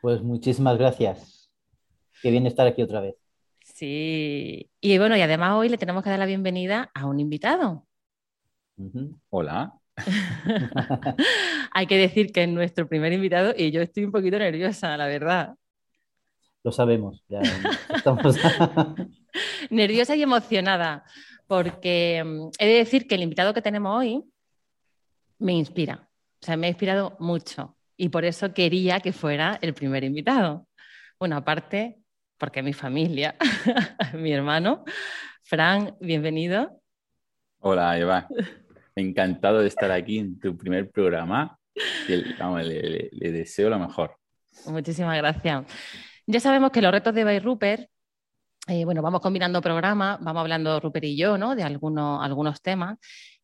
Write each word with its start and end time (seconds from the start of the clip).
Pues 0.00 0.22
muchísimas 0.22 0.78
gracias. 0.78 1.50
Qué 2.22 2.30
bien 2.30 2.46
estar 2.46 2.66
aquí 2.66 2.82
otra 2.82 3.00
vez. 3.00 3.16
Sí. 3.62 4.70
Y 4.80 4.98
bueno, 4.98 5.16
y 5.16 5.22
además 5.22 5.54
hoy 5.54 5.68
le 5.68 5.78
tenemos 5.78 6.02
que 6.02 6.10
dar 6.10 6.18
la 6.18 6.26
bienvenida 6.26 6.90
a 6.94 7.06
un 7.06 7.20
invitado. 7.20 7.86
Hola. 9.30 9.74
Hay 11.72 11.86
que 11.86 11.96
decir 11.96 12.32
que 12.32 12.44
es 12.44 12.48
nuestro 12.48 12.88
primer 12.88 13.12
invitado 13.12 13.52
y 13.56 13.72
yo 13.72 13.82
estoy 13.82 14.04
un 14.04 14.12
poquito 14.12 14.38
nerviosa, 14.38 14.96
la 14.96 15.06
verdad. 15.06 15.54
Lo 16.62 16.72
sabemos, 16.72 17.24
ya 17.28 17.40
nerviosa 19.70 20.16
y 20.16 20.22
emocionada, 20.22 21.04
porque 21.46 22.22
mm, 22.24 22.48
he 22.58 22.66
de 22.66 22.74
decir 22.74 23.06
que 23.06 23.14
el 23.14 23.22
invitado 23.22 23.54
que 23.54 23.62
tenemos 23.62 23.96
hoy 23.96 24.24
me 25.38 25.52
inspira. 25.52 26.08
O 26.40 26.44
sea, 26.44 26.56
me 26.56 26.66
ha 26.66 26.70
inspirado 26.70 27.16
mucho 27.20 27.77
y 27.98 28.08
por 28.08 28.24
eso 28.24 28.54
quería 28.54 29.00
que 29.00 29.12
fuera 29.12 29.58
el 29.60 29.74
primer 29.74 30.04
invitado. 30.04 30.66
Bueno, 31.18 31.36
aparte, 31.36 31.98
porque 32.38 32.62
mi 32.62 32.72
familia, 32.72 33.34
mi 34.14 34.32
hermano, 34.32 34.84
Fran, 35.42 35.96
bienvenido. 36.00 36.80
Hola, 37.58 37.98
Eva. 37.98 38.28
Encantado 38.94 39.58
de 39.58 39.66
estar 39.66 39.90
aquí 39.90 40.20
en 40.20 40.38
tu 40.38 40.56
primer 40.56 40.90
programa. 40.90 41.58
le, 42.06 43.32
deseo 43.32 43.68
lo 43.68 43.80
mejor. 43.80 44.16
Muchísimas 44.66 45.16
gracias. 45.16 45.64
Ya 46.24 46.38
sabemos 46.38 46.70
que 46.70 46.80
los 46.80 46.92
retos 46.92 47.12
de 47.14 47.22
Eva 47.22 47.34
y 47.34 47.40
Rupert, 47.40 47.90
eh, 48.68 48.84
bueno, 48.84 49.02
vamos 49.02 49.20
combinando 49.20 49.60
programas, 49.60 50.18
vamos 50.20 50.40
hablando 50.40 50.78
Rupert 50.78 51.06
y 51.06 51.16
yo, 51.16 51.36
¿no? 51.36 51.56
De 51.56 51.64
algunos, 51.64 52.24
algunos 52.24 52.62
temas. 52.62 52.96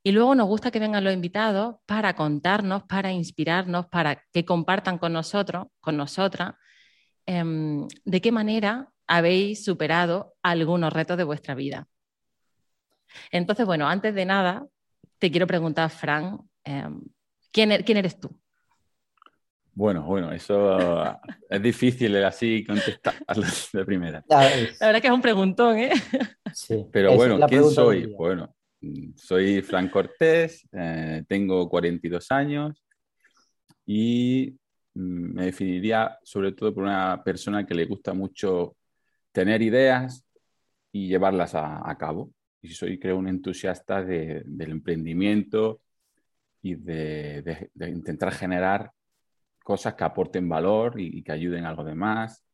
Y 0.07 0.13
luego 0.13 0.35
nos 0.35 0.47
gusta 0.47 0.71
que 0.71 0.79
vengan 0.79 1.03
los 1.03 1.15
invitados 1.15 1.77
para 1.87 2.15
contarnos, 2.15 2.83
para 2.83 3.11
inspirarnos, 3.11 3.87
para 3.87 4.23
que 4.33 4.45
compartan 4.45 4.99
con 4.99 5.15
nosotros, 5.15 5.69
con 5.81 5.97
nosotras, 5.97 6.57
em, 7.25 7.89
de 8.05 8.21
qué 8.21 8.31
manera 8.31 8.91
habéis 9.07 9.65
superado 9.65 10.35
algunos 10.43 10.93
retos 10.93 11.17
de 11.17 11.25
vuestra 11.25 11.55
vida. 11.55 11.89
Entonces, 13.31 13.65
bueno, 13.65 13.89
antes 13.89 14.15
de 14.15 14.27
nada, 14.27 14.67
te 15.19 15.31
quiero 15.31 15.47
preguntar, 15.47 15.89
Fran, 15.89 16.39
em, 16.65 17.01
¿quién, 17.51 17.73
er-, 17.73 17.83
¿quién, 17.83 17.97
eres 17.97 18.21
tú? 18.21 18.29
Bueno, 19.73 20.03
bueno, 20.03 20.33
eso 20.33 20.79
es 21.49 21.63
difícil 21.63 22.23
así 22.23 22.63
contestar 22.63 23.15
de 23.73 23.85
primera. 23.87 24.23
La 24.29 24.39
verdad 24.81 25.01
que 25.01 25.07
es 25.07 25.15
un 25.15 25.23
preguntón, 25.23 25.79
¿eh? 25.79 25.93
Sí. 26.53 26.85
Pero 26.93 27.15
bueno, 27.15 27.41
¿quién 27.47 27.65
soy? 27.71 28.05
Bueno, 28.05 28.55
soy 29.17 29.63
Fran 29.63 29.89
Cortés, 29.89 30.67
eh, 30.73 31.25
tengo 31.29 31.69
42 31.69 32.31
años 32.33 32.83
y 33.87 34.57
mm, 34.95 35.35
me 35.35 35.45
definiría 35.47 36.19
sobre 36.23 36.53
todo 36.53 36.75
por 36.75 36.85
una 36.85 37.23
persona 37.23 37.67
que 37.67 37.75
le 37.75 37.87
gusta 37.87 38.15
mucho 38.15 38.77
tener 39.33 39.63
ideas 39.63 40.25
y 40.93 41.09
llevarlas 41.09 41.55
a, 41.55 41.97
cabo. 41.99 42.33
Y 42.63 42.69
soy, 42.69 42.99
creo, 42.99 43.19
un 43.19 43.29
entusiasta 43.29 44.03
del 44.03 44.71
emprendimiento 44.71 45.81
y 46.63 46.77
de, 46.77 47.71
intentar 47.89 48.33
generar 48.33 48.91
cosas 49.65 49.95
que 49.95 50.05
aporten 50.05 50.49
valor 50.49 51.01
y, 51.01 51.23
que 51.23 51.33
ayuden 51.33 51.67
a 51.67 51.75
los 51.75 51.85
demás. 51.85 52.45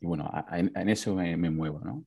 Y 0.00 0.06
bueno, 0.06 0.30
en, 0.52 0.88
eso 0.88 1.14
me, 1.16 1.36
me 1.36 1.50
muevo, 1.50 1.80
¿no? 1.80 2.06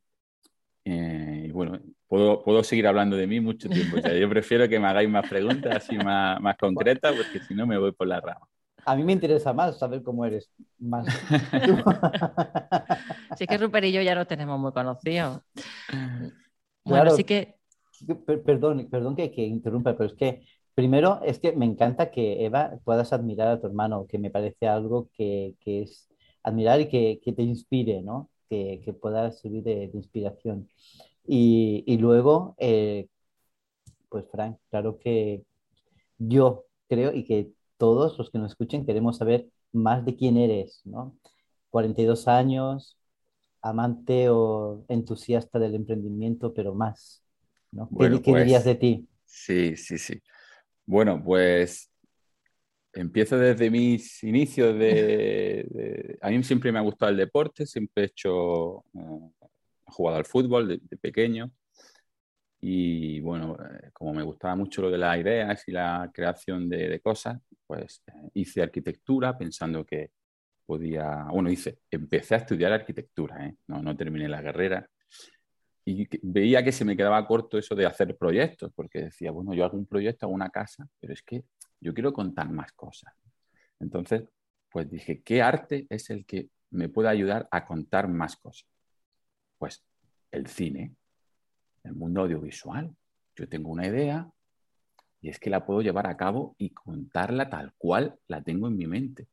Eh, 0.85 1.45
y 1.49 1.51
bueno, 1.51 1.79
puedo, 2.09 2.43
puedo, 2.43 2.63
seguir 2.63 2.87
hablando 2.87 3.15
de 3.15 3.27
mí 3.27 3.39
mucho 3.39 3.69
tiempo. 3.69 3.97
yo 3.97 4.29
prefiero 4.29 4.67
que 4.67 4.79
me 4.79 4.87
hagáis 4.87 5.09
más 5.09 5.29
preguntas 5.29 5.77
así 5.77 5.97
más, 5.97 6.41
más 6.41 6.57
concretas, 6.57 7.15
porque 7.15 7.39
si 7.39 7.55
no 7.55 7.65
me 7.65 7.77
voy 7.77 7.93
por 7.93 8.07
la 8.07 8.19
rama. 8.19 8.45
A 8.85 8.95
mí 8.95 9.03
me 9.03 9.13
interesa 9.13 9.53
más 9.53 9.77
saber 9.77 10.03
cómo 10.03 10.25
eres. 10.25 10.51
Más. 10.79 11.05
sí 13.37 13.45
que 13.45 13.57
Rupert 13.57 13.85
y 13.85 13.91
yo 13.91 14.01
ya 14.01 14.15
lo 14.15 14.25
tenemos 14.25 14.59
muy 14.59 14.71
conocidos. 14.71 15.41
Bueno, 16.83 17.11
así 17.11 17.23
que... 17.23 17.55
Perdón, 18.45 18.87
perdón 18.89 19.15
que, 19.15 19.31
que 19.31 19.45
interrumpa, 19.45 19.95
pero 19.95 20.09
es 20.09 20.15
que 20.15 20.41
primero 20.73 21.21
es 21.23 21.39
que 21.39 21.51
me 21.51 21.65
encanta 21.65 22.09
que 22.09 22.45
Eva 22.45 22.79
puedas 22.83 23.13
admirar 23.13 23.49
a 23.49 23.59
tu 23.59 23.67
hermano, 23.67 24.07
que 24.07 24.17
me 24.17 24.31
parece 24.31 24.67
algo 24.67 25.09
que, 25.13 25.55
que 25.59 25.83
es 25.83 26.09
admirar 26.41 26.79
y 26.79 26.87
que, 26.87 27.19
que 27.21 27.33
te 27.33 27.43
inspire, 27.43 28.01
¿no? 28.01 28.29
que, 28.49 28.95
pueda 28.99 29.31
servir 29.31 29.63
de, 29.63 29.91
inspiración. 29.93 30.67
Y, 31.25 31.97
luego, 31.97 32.55
eh, 32.57 33.07
pues 34.09 34.25
Frank, 34.31 34.57
claro 34.69 34.97
que 34.97 35.43
yo 36.17 36.65
creo 36.87 37.13
y 37.13 37.25
que 37.25 37.51
todos 37.77 38.17
los 38.17 38.31
que 38.31 38.39
nos 38.39 38.51
escuchen 38.51 38.85
queremos 38.85 39.17
saber 39.17 39.47
más 39.71 40.03
de 40.05 40.15
quién 40.15 40.37
eres, 40.37 40.81
¿no? 40.85 41.15
42 41.69 42.27
años, 42.27 42.97
amante 43.61 44.29
o 44.29 44.83
entusiasta 44.87 45.59
del 45.59 45.75
emprendimiento, 45.75 46.53
pero 46.53 46.73
más, 46.73 47.23
¿no? 47.71 47.87
¿Qué, 47.97 48.09
¿qué 48.21 48.31
pues 48.31 48.43
dirías 48.43 48.65
de 48.65 48.75
ti? 48.75 49.07
Sí, 49.25 49.75
sí, 49.77 49.97
sí. 49.97 50.19
Bueno, 50.85 51.21
pues 51.23 51.91
empiezo 52.93 53.37
desde 53.37 53.69
mis 53.69 54.23
inicios 54.23 54.77
de, 54.77 56.17
A 56.21 56.29
mí 56.29 56.43
siempre 56.43 56.71
me 56.71 56.79
ha 56.79 56.83
gustado 56.83 57.11
el 57.11 57.17
deporte, 57.17 57.65
siempre 57.65 58.03
he 58.03 58.07
hecho... 58.07 58.83
Eh, 58.95 59.38
jugado 59.89 60.17
al 60.17 60.25
fútbol 60.25 60.67
de, 60.67 60.97
pequeño 60.97 61.51
y 62.61 63.19
bueno, 63.21 63.55
eh, 63.55 63.89
como 63.93 64.13
me 64.13 64.23
gustaba 64.23 64.55
mucho 64.55 64.81
lo 64.81 64.91
de 64.91 64.97
las 64.97 65.17
ideas 65.17 65.63
y 65.67 65.71
la 65.71 66.09
creación 66.13 66.67
de, 66.69 66.99
cosas, 66.99 67.39
pues 67.65 68.03
eh, 68.07 68.29
hice 68.33 68.61
arquitectura 68.61 69.37
pensando 69.37 69.85
que 69.85 70.11
podía... 70.65 71.25
Bueno, 71.31 71.49
hice, 71.49 71.79
empecé 71.89 72.35
a 72.35 72.39
estudiar 72.39 72.73
arquitectura, 72.73 73.51
no, 73.67 73.81
no 73.81 73.95
terminé 73.95 74.27
la 74.27 74.43
carrera 74.43 74.87
y 75.89 76.07
veía 76.21 76.63
que 76.63 76.71
se 76.71 76.85
me 76.85 76.95
quedaba 76.95 77.25
corto 77.25 77.57
eso 77.57 77.75
de 77.75 77.85
hacer 77.85 78.15
proyectos, 78.15 78.71
porque 78.75 79.05
decía, 79.05 79.31
bueno, 79.31 79.53
yo 79.53 79.65
hago 79.65 79.77
un 79.77 79.87
proyecto, 79.87 80.25
hago 80.25 80.35
una 80.35 80.49
casa, 80.49 80.87
pero 80.99 81.13
es 81.13 81.23
que 81.23 81.43
yo 81.79 81.93
quiero 81.93 82.13
contar 82.13 82.49
más 82.49 82.71
cosas. 82.73 83.13
Entonces, 83.79 84.23
pues 84.69 84.89
dije, 84.89 85.21
¿qué 85.23 85.41
arte 85.41 85.87
es 85.89 86.09
el 86.09 86.25
que 86.25 86.49
me 86.71 86.89
puede 86.89 87.09
ayudar 87.09 87.47
a 87.49 87.65
contar 87.65 88.07
más 88.07 88.35
cosas? 88.35 88.69
Pues 89.59 89.83
el 90.31 90.47
cine, 90.47 90.95
el 91.83 91.93
mundo 91.93 92.21
audiovisual. 92.21 92.95
Yo 93.35 93.47
tengo 93.47 93.69
una 93.69 93.85
idea 93.85 94.27
y 95.21 95.29
es 95.29 95.39
que 95.39 95.49
la 95.49 95.65
puedo 95.65 95.81
llevar 95.81 96.07
a 96.07 96.17
cabo 96.17 96.55
y 96.57 96.71
contarla 96.71 97.49
tal 97.49 97.73
cual 97.77 98.17
la 98.27 98.41
tengo 98.41 98.67
en 98.67 98.77
mi 98.77 98.87
mente. 98.87 99.27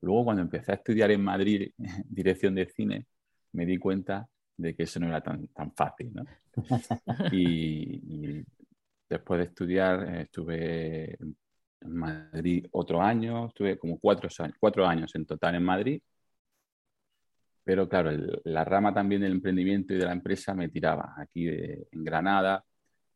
Luego, 0.00 0.24
cuando 0.24 0.42
empecé 0.42 0.72
a 0.72 0.76
estudiar 0.76 1.10
en 1.10 1.22
Madrid 1.22 1.70
dirección 2.08 2.54
de 2.54 2.66
cine, 2.66 3.06
me 3.52 3.66
di 3.66 3.78
cuenta 3.78 4.26
de 4.56 4.74
que 4.74 4.84
eso 4.84 4.98
no 5.00 5.06
era 5.08 5.20
tan, 5.20 5.46
tan 5.48 5.72
fácil. 5.72 6.12
¿no? 6.12 6.24
y, 7.32 8.44
después 9.08 9.38
de 9.38 9.44
estudiar, 9.44 10.16
estuve 10.16 11.14
en 11.14 11.94
Madrid 11.94 12.66
otro 12.72 13.02
año, 13.02 13.48
estuve 13.48 13.78
como 13.78 13.98
cuatro, 13.98 14.28
cuatro 14.58 14.86
años 14.86 15.14
en 15.14 15.26
total 15.26 15.56
en 15.56 15.64
Madrid. 15.64 16.02
Pero 17.64 17.88
claro, 17.88 18.10
la 18.44 18.64
rama 18.64 18.92
también 18.92 19.22
del 19.22 19.32
emprendimiento 19.32 19.94
y 19.94 19.98
de 19.98 20.06
la 20.06 20.12
empresa 20.12 20.54
me 20.54 20.68
tiraba. 20.68 21.14
Aquí 21.16 21.48
en 21.48 22.04
Granada, 22.04 22.64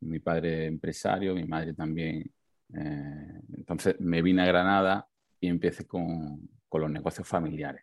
mi 0.01 0.21
padre 0.21 0.67
empresario, 0.67 1.35
mi 1.35 1.45
madre 1.45 1.75
también. 1.75 2.31
Eh, 2.75 3.41
entonces 3.57 3.97
me 4.01 4.23
vine 4.23 4.43
a 4.43 4.47
Granada 4.47 5.09
y 5.41 5.49
empecé 5.49 5.87
con, 5.87 6.49
con, 6.69 6.81
los 6.81 6.91
negocios 6.91 7.27
familiares. 7.27 7.83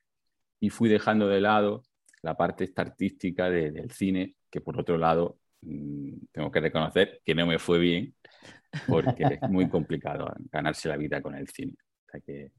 Y 0.60 0.70
fui 0.70 0.90
dejando 0.90 1.28
de 1.28 1.42
lado 1.42 1.84
la 2.22 2.36
parte 2.36 2.72
artística 2.76 3.50
del 3.50 3.92
cine, 3.92 4.36
que 4.50 4.62
por 4.62 4.80
otro 4.80 4.98
lado 4.98 5.40
mm, 5.62 6.14
tengo 6.32 6.52
que 6.52 6.62
reconocer 6.62 7.22
que 7.26 7.36
no 7.36 7.46
me 7.46 7.60
fue 7.60 7.80
bien, 7.80 8.16
porque 8.88 9.40
es 9.42 9.50
muy 9.50 9.70
complicado 9.70 10.34
ganarse 10.52 10.88
la 10.88 10.98
vida 10.98 11.22
con 11.22 11.36
el 11.36 11.48
cine. 11.50 11.74
O 12.08 12.12
sea 12.12 12.22
que, 12.22 12.52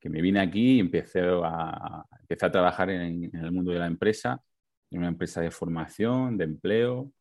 que 0.00 0.08
me 0.10 0.22
vine 0.22 0.40
aquí 0.40 0.76
y 0.76 0.80
empecé 0.80 1.20
a, 1.20 2.04
empecé 2.20 2.46
a 2.46 2.52
trabajar 2.52 2.90
en, 2.90 3.30
el 3.34 3.52
mundo 3.52 3.72
de 3.72 3.78
la 3.78 3.86
empresa, 3.86 4.42
en 4.90 4.98
una 5.00 5.08
empresa 5.08 5.40
de 5.40 5.50
formación, 5.50 6.36
de 6.38 6.44
empleo, 6.44 7.12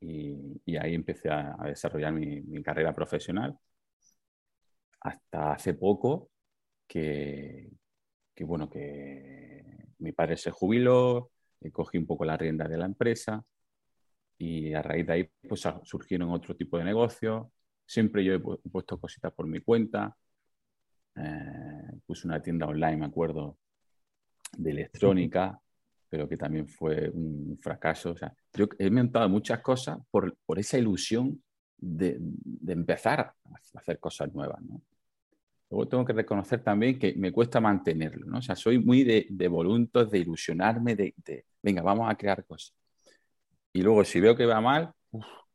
y, 0.00 0.60
y 0.64 0.76
ahí 0.76 0.94
empecé 0.94 1.30
a, 1.30 1.56
desarrollar 1.66 2.12
mi, 2.12 2.40
mi, 2.42 2.62
carrera 2.62 2.94
profesional. 2.94 3.56
Hasta 5.00 5.52
hace 5.52 5.74
poco 5.74 6.30
que, 6.86 7.70
que 8.34 8.44
bueno, 8.44 8.70
que 8.70 9.64
mi 9.98 10.12
padre 10.12 10.36
se 10.36 10.50
jubiló, 10.50 11.32
cogí 11.72 11.98
un 11.98 12.06
poco 12.06 12.24
la 12.24 12.36
rienda 12.36 12.66
de 12.66 12.76
la 12.76 12.86
empresa 12.86 13.44
y 14.38 14.74
a 14.74 14.82
raíz 14.82 15.06
de 15.06 15.12
ahí 15.12 15.30
pues 15.48 15.62
surgieron 15.84 16.30
otro 16.30 16.56
tipo 16.56 16.78
de 16.78 16.84
negocios. 16.84 17.46
Siempre 17.86 18.24
yo 18.24 18.34
he 18.34 18.40
puesto 18.40 18.98
cositas 18.98 19.32
por 19.32 19.46
mi 19.46 19.60
cuenta. 19.60 20.16
Eh, 21.14 21.71
puse 22.12 22.26
una 22.26 22.42
tienda 22.42 22.66
online, 22.66 22.98
me 22.98 23.06
acuerdo, 23.06 23.56
de 24.58 24.70
electrónica, 24.70 25.58
pero 26.10 26.28
que 26.28 26.36
también 26.36 26.68
fue 26.68 27.08
un 27.08 27.58
fracaso. 27.58 28.10
O 28.10 28.16
sea, 28.18 28.34
yo 28.52 28.68
he 28.78 28.90
montado 28.90 29.30
muchas 29.30 29.60
cosas 29.62 29.98
por, 30.10 30.36
por 30.44 30.58
esa 30.58 30.76
ilusión 30.76 31.42
de, 31.78 32.18
de, 32.20 32.72
empezar 32.74 33.20
a 33.20 33.34
hacer 33.78 33.98
cosas 33.98 34.30
nuevas. 34.34 34.60
¿no? 34.60 34.82
Luego 35.70 35.88
tengo 35.88 36.04
que 36.04 36.12
reconocer 36.12 36.62
también 36.62 36.98
que 36.98 37.14
me 37.14 37.32
cuesta 37.32 37.62
mantenerlo. 37.62 38.26
¿no? 38.26 38.40
O 38.40 38.42
sea, 38.42 38.56
soy 38.56 38.78
muy 38.78 39.04
de, 39.04 39.26
de 39.30 39.48
voluntos, 39.48 40.10
de 40.10 40.18
ilusionarme, 40.18 40.94
de, 40.94 41.14
de, 41.24 41.46
venga, 41.62 41.80
vamos 41.80 42.10
a 42.10 42.14
crear 42.14 42.44
cosas. 42.44 42.74
Y 43.72 43.80
luego 43.80 44.04
si 44.04 44.20
veo 44.20 44.36
que 44.36 44.44
va 44.44 44.60
mal, 44.60 44.92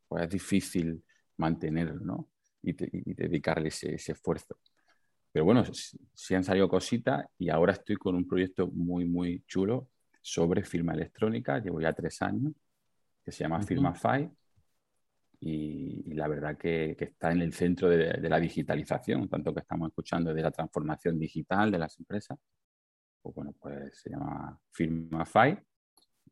pues 0.08 0.24
es 0.24 0.28
difícil 0.28 1.04
mantenerlo 1.36 2.00
¿no? 2.00 2.28
y, 2.64 2.70
y 3.10 3.14
dedicarle 3.14 3.68
ese, 3.68 3.94
ese 3.94 4.10
esfuerzo. 4.10 4.58
Pero 5.38 5.44
bueno, 5.44 5.62
sí 5.72 6.34
han 6.34 6.42
salido 6.42 6.68
cositas 6.68 7.24
y 7.38 7.48
ahora 7.48 7.72
estoy 7.72 7.94
con 7.94 8.16
un 8.16 8.26
proyecto 8.26 8.66
muy, 8.72 9.04
muy 9.04 9.44
chulo 9.46 9.88
sobre 10.20 10.64
firma 10.64 10.94
electrónica. 10.94 11.60
Llevo 11.60 11.80
ya 11.80 11.92
tres 11.92 12.20
años, 12.22 12.54
que 13.24 13.30
se 13.30 13.44
llama 13.44 13.58
uh 13.58 13.60
-huh. 13.60 13.64
Firmafy. 13.64 14.28
Y, 15.38 16.10
y, 16.10 16.14
la 16.14 16.26
verdad 16.26 16.58
que, 16.58 16.96
que, 16.98 17.04
está 17.04 17.30
en 17.30 17.42
el 17.42 17.52
centro 17.52 17.88
de, 17.88 18.14
de, 18.14 18.28
la 18.28 18.40
digitalización, 18.40 19.28
tanto 19.28 19.54
que 19.54 19.60
estamos 19.60 19.90
escuchando 19.90 20.34
de 20.34 20.42
la 20.42 20.50
transformación 20.50 21.16
digital 21.20 21.70
de 21.70 21.78
las 21.78 21.96
empresas. 22.00 22.36
Pues 23.22 23.32
bueno, 23.36 23.54
pues 23.60 23.96
se 23.96 24.10
llama 24.10 24.58
Firmafy 24.72 25.56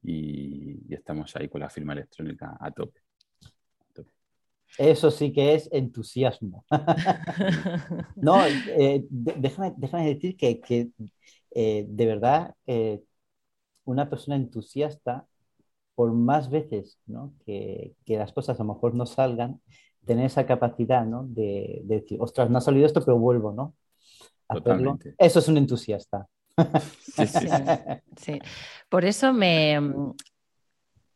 y, 0.03 0.83
y 0.91 0.95
estamos 0.95 1.37
ahí 1.37 1.49
con 1.49 1.61
la 1.61 1.71
firma 1.71 1.93
electrónica 1.93 2.57
a 2.59 2.73
tope. 2.73 3.06
Eso 4.79 5.11
sí 5.11 5.33
que 5.33 5.55
es 5.55 5.69
entusiasmo. 5.73 6.65
no, 8.17 8.45
eh, 8.45 9.05
déjame, 9.09 9.75
déjame, 9.77 10.15
decir 10.15 10.37
que, 10.37 10.61
que 10.61 10.91
eh, 11.53 11.87
de 11.89 12.07
verdad 12.07 12.55
eh, 12.67 13.03
una 13.85 14.11
persona 14.11 14.37
entusiasta, 14.37 15.27
por 15.95 16.13
más 16.13 16.51
veces 16.51 16.99
¿no? 17.07 17.33
que, 17.47 17.95
que, 18.05 18.19
las 18.19 18.33
cosas 18.33 18.61
a 18.61 18.65
lo 18.65 18.75
mejor 18.75 18.95
no 18.95 19.07
salgan, 19.07 19.61
tener 20.05 20.27
esa 20.27 20.47
capacidad 20.47 21.07
¿no? 21.07 21.25
de, 21.25 21.81
de, 21.85 22.01
decir, 22.01 22.19
ostras, 22.21 22.51
no 22.51 22.59
ha 22.59 22.61
salido 22.61 22.87
esto, 22.87 23.03
pero 23.03 23.19
vuelvo, 23.19 23.53
¿no? 23.53 23.75
Eso 25.19 25.39
es 25.39 25.49
un 25.49 25.57
entusiasta. 25.57 26.29
Sí, 27.01 27.27
sí, 27.27 27.47
sí. 28.17 28.39
Por 28.89 29.05
eso 29.05 29.33
me, 29.33 29.81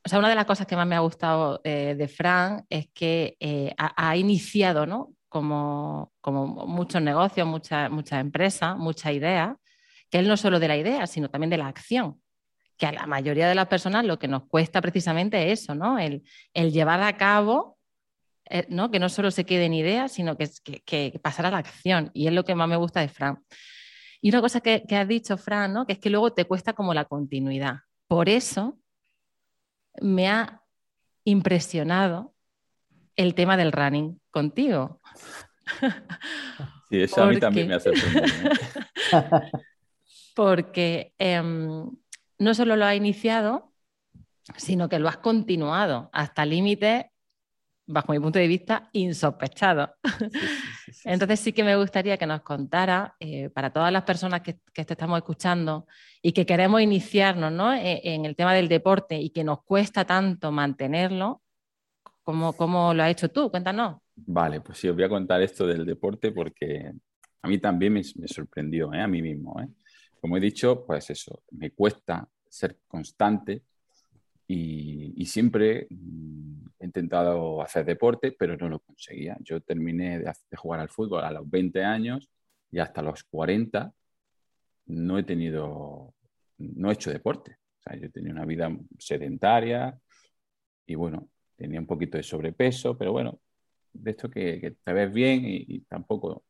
o 0.05 0.09
sea, 0.09 0.19
una 0.19 0.29
de 0.29 0.35
las 0.35 0.47
cosas 0.47 0.67
que 0.67 0.77
más 0.77 0.87
me 0.87 0.97
ha 0.97 1.01
gustado 1.01 1.61
eh, 1.63 1.95
de 1.97 2.09
Fran 2.09 2.65
es 2.71 2.89
que 2.95 3.37
eh, 3.39 3.75
ha, 3.77 4.11
ha, 4.11 4.17
iniciado, 4.17 4.87
¿no? 4.87 5.13
Como, 5.29 6.13
como 6.21 6.67
muchos 6.67 7.03
negocios, 7.03 7.47
muchas 7.47 7.91
mucha 7.91 8.19
empresas, 8.19 8.77
muchas 8.77 9.13
ideas, 9.13 9.57
que 10.11 10.19
él 10.19 10.27
no 10.27 10.37
solo 10.37 10.59
de 10.59 10.69
la 10.69 10.77
idea, 10.77 11.07
sino 11.07 11.29
también 11.29 11.51
de 11.51 11.59
la 11.59 11.69
acción. 11.69 12.21
Que 12.79 12.87
a 12.87 12.93
la 12.93 13.07
mayoría 13.07 13.49
de 13.49 13.55
las 13.55 13.69
personas 13.69 14.05
lo 14.07 14.19
que 14.19 14.27
nos 14.27 14.45
cuesta 14.47 14.81
precisamente 14.81 15.53
es 15.53 15.61
eso, 15.61 15.75
¿no? 15.75 15.99
El, 15.99 16.23
el 16.55 16.73
llevar 16.73 17.03
a 17.03 17.17
cabo, 17.19 17.79
eh, 18.47 18.67
¿no? 18.71 18.91
Que 18.91 18.99
no 18.99 19.11
solo 19.11 19.31
se 19.31 19.45
quede 19.45 19.67
en 19.67 19.75
ideas, 19.75 20.13
sino 20.13 20.37
que, 20.39 20.49
que, 20.65 20.81
que, 20.81 21.19
pasar 21.23 21.47
a 21.47 21.51
la 21.51 21.59
acción. 21.59 22.11
Y 22.15 22.27
es 22.27 22.33
lo 22.33 22.45
que 22.45 22.55
más 22.55 22.69
me 22.69 22.77
gusta 22.77 23.01
de 23.01 23.09
Fran. 23.09 23.45
Y 24.23 24.31
una 24.31 24.41
cosa 24.41 24.61
que, 24.61 24.85
que 24.89 24.97
has 24.97 25.07
dicho, 25.07 25.37
Fran, 25.37 25.75
¿no? 25.75 25.87
Que 25.87 25.93
es 25.93 25.99
que 25.99 26.11
luego 26.11 26.33
te 26.33 26.47
cuesta 26.47 26.73
como 26.73 26.95
la 26.95 27.05
continuidad. 27.05 27.81
Por 28.09 28.29
eso 28.29 28.80
me 30.01 30.29
ha 30.29 30.63
impresionado 31.25 32.35
el 33.17 33.35
tema 33.35 33.57
del 33.57 33.73
running 33.73 34.21
contigo. 34.31 35.01
Sí, 36.89 37.03
eso 37.03 37.17
Porque... 37.17 37.31
a 37.31 37.35
mí 37.35 37.41
también 37.41 37.69
me 37.69 37.75
ha 37.75 37.81
sorprendido. 37.81 38.25
¿eh? 38.25 39.51
Porque 40.35 41.15
eh, 41.19 41.43
no 41.43 42.55
solo 42.55 42.77
lo 42.77 42.85
ha 42.85 42.95
iniciado, 42.95 43.73
sino 44.57 44.89
que 44.89 44.99
lo 44.99 45.09
has 45.09 45.19
continuado 45.19 46.11
hasta 46.13 46.45
límites, 46.47 47.07
bajo 47.91 48.13
mi 48.13 48.21
punto 48.21 48.39
de 48.39 48.47
vista, 48.47 48.89
insospechados. 48.93 49.91
Sí, 50.91 50.93
sí, 50.93 51.03
sí, 51.03 51.09
Entonces 51.09 51.41
sí 51.41 51.53
que 51.53 51.63
me 51.63 51.77
gustaría 51.77 52.17
que 52.17 52.27
nos 52.27 52.41
contara, 52.43 53.15
eh, 53.21 53.49
para 53.51 53.73
todas 53.73 53.93
las 53.93 54.03
personas 54.03 54.41
que, 54.41 54.59
que, 54.73 54.85
te 54.85 54.95
estamos 54.95 55.19
escuchando 55.19 55.87
y 56.21 56.33
que 56.33 56.45
queremos 56.45 56.81
iniciarnos 56.81 57.53
¿no? 57.53 57.73
en, 57.73 58.01
en, 58.03 58.25
el 58.27 58.35
tema 58.35 58.55
del 58.55 58.69
deporte 58.69 59.17
y 59.21 59.31
que 59.31 59.45
nos 59.45 59.63
cuesta 59.63 60.05
tanto 60.05 60.51
mantenerlo, 60.51 61.43
¿cómo, 62.23 62.55
cómo 62.55 62.93
lo 62.93 63.03
has 63.05 63.11
hecho 63.11 63.31
tú? 63.31 63.51
Cuéntanos. 63.51 63.99
Vale, 64.17 64.61
pues 64.61 64.79
sí, 64.79 64.89
os 64.89 64.97
voy 64.97 65.05
a 65.05 65.09
contar 65.09 65.41
esto 65.43 65.67
del 65.67 65.87
deporte 65.87 66.33
porque 66.33 66.93
a 67.43 67.49
mí 67.49 67.59
también 67.59 67.93
me, 67.93 68.03
me 68.17 68.29
sorprendió, 68.29 68.93
¿eh? 68.93 69.01
a 69.01 69.07
mí 69.09 69.23
mismo. 69.23 69.61
¿eh? 69.61 69.69
Como 70.21 70.37
he 70.37 70.41
dicho, 70.41 70.85
pues 70.85 71.09
eso, 71.11 71.43
me 71.53 71.71
cuesta 71.71 72.29
ser 72.49 72.79
constante 72.89 73.63
y, 74.53 75.15
y, 75.17 75.27
siempre 75.27 75.87
mm, 75.91 76.67
he 76.81 76.85
intentado 76.87 77.63
hacer 77.63 77.85
deporte, 77.85 78.33
pero 78.37 78.57
no 78.57 78.69
lo 78.69 78.81
conseguía. 78.81 79.37
Yo 79.43 79.61
terminé 79.61 80.19
de, 80.19 80.25
de, 80.25 80.57
jugar 80.57 80.81
al 80.81 80.89
fútbol 80.89 81.23
a 81.23 81.31
los 81.31 81.49
20 81.49 81.85
años 81.85 82.29
y 82.73 82.81
hasta 82.81 83.01
los 83.01 83.23
40 83.25 83.93
no 84.87 85.19
he 85.19 85.23
tenido, 85.23 86.15
no 86.59 86.91
he 86.91 86.95
hecho 86.95 87.13
deporte. 87.13 87.59
O 87.79 87.83
sea, 87.83 87.97
yo 87.97 88.11
tenía 88.11 88.33
una 88.33 88.45
vida 88.45 88.77
sedentaria 88.99 89.97
y 90.85 90.97
bueno, 90.97 91.29
tenía 91.55 91.79
un 91.79 91.87
poquito 91.87 92.17
de 92.17 92.25
sobrepeso, 92.25 92.99
pero 92.99 93.13
bueno, 93.13 93.41
de 93.93 94.11
esto 94.11 94.29
que, 94.29 94.61
que 94.61 94.73
te 94.73 94.93
ves 94.93 95.13
bien 95.13 95.45
y, 95.45 95.65
y, 95.69 95.81
tampoco... 95.83 96.45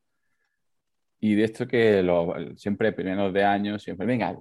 Y 1.19 1.35
de 1.35 1.43
esto 1.43 1.67
que 1.67 2.01
lo, 2.01 2.33
siempre, 2.57 2.93
primeros 2.93 3.31
de 3.31 3.43
años, 3.43 3.83
siempre, 3.83 4.07
venga, 4.07 4.35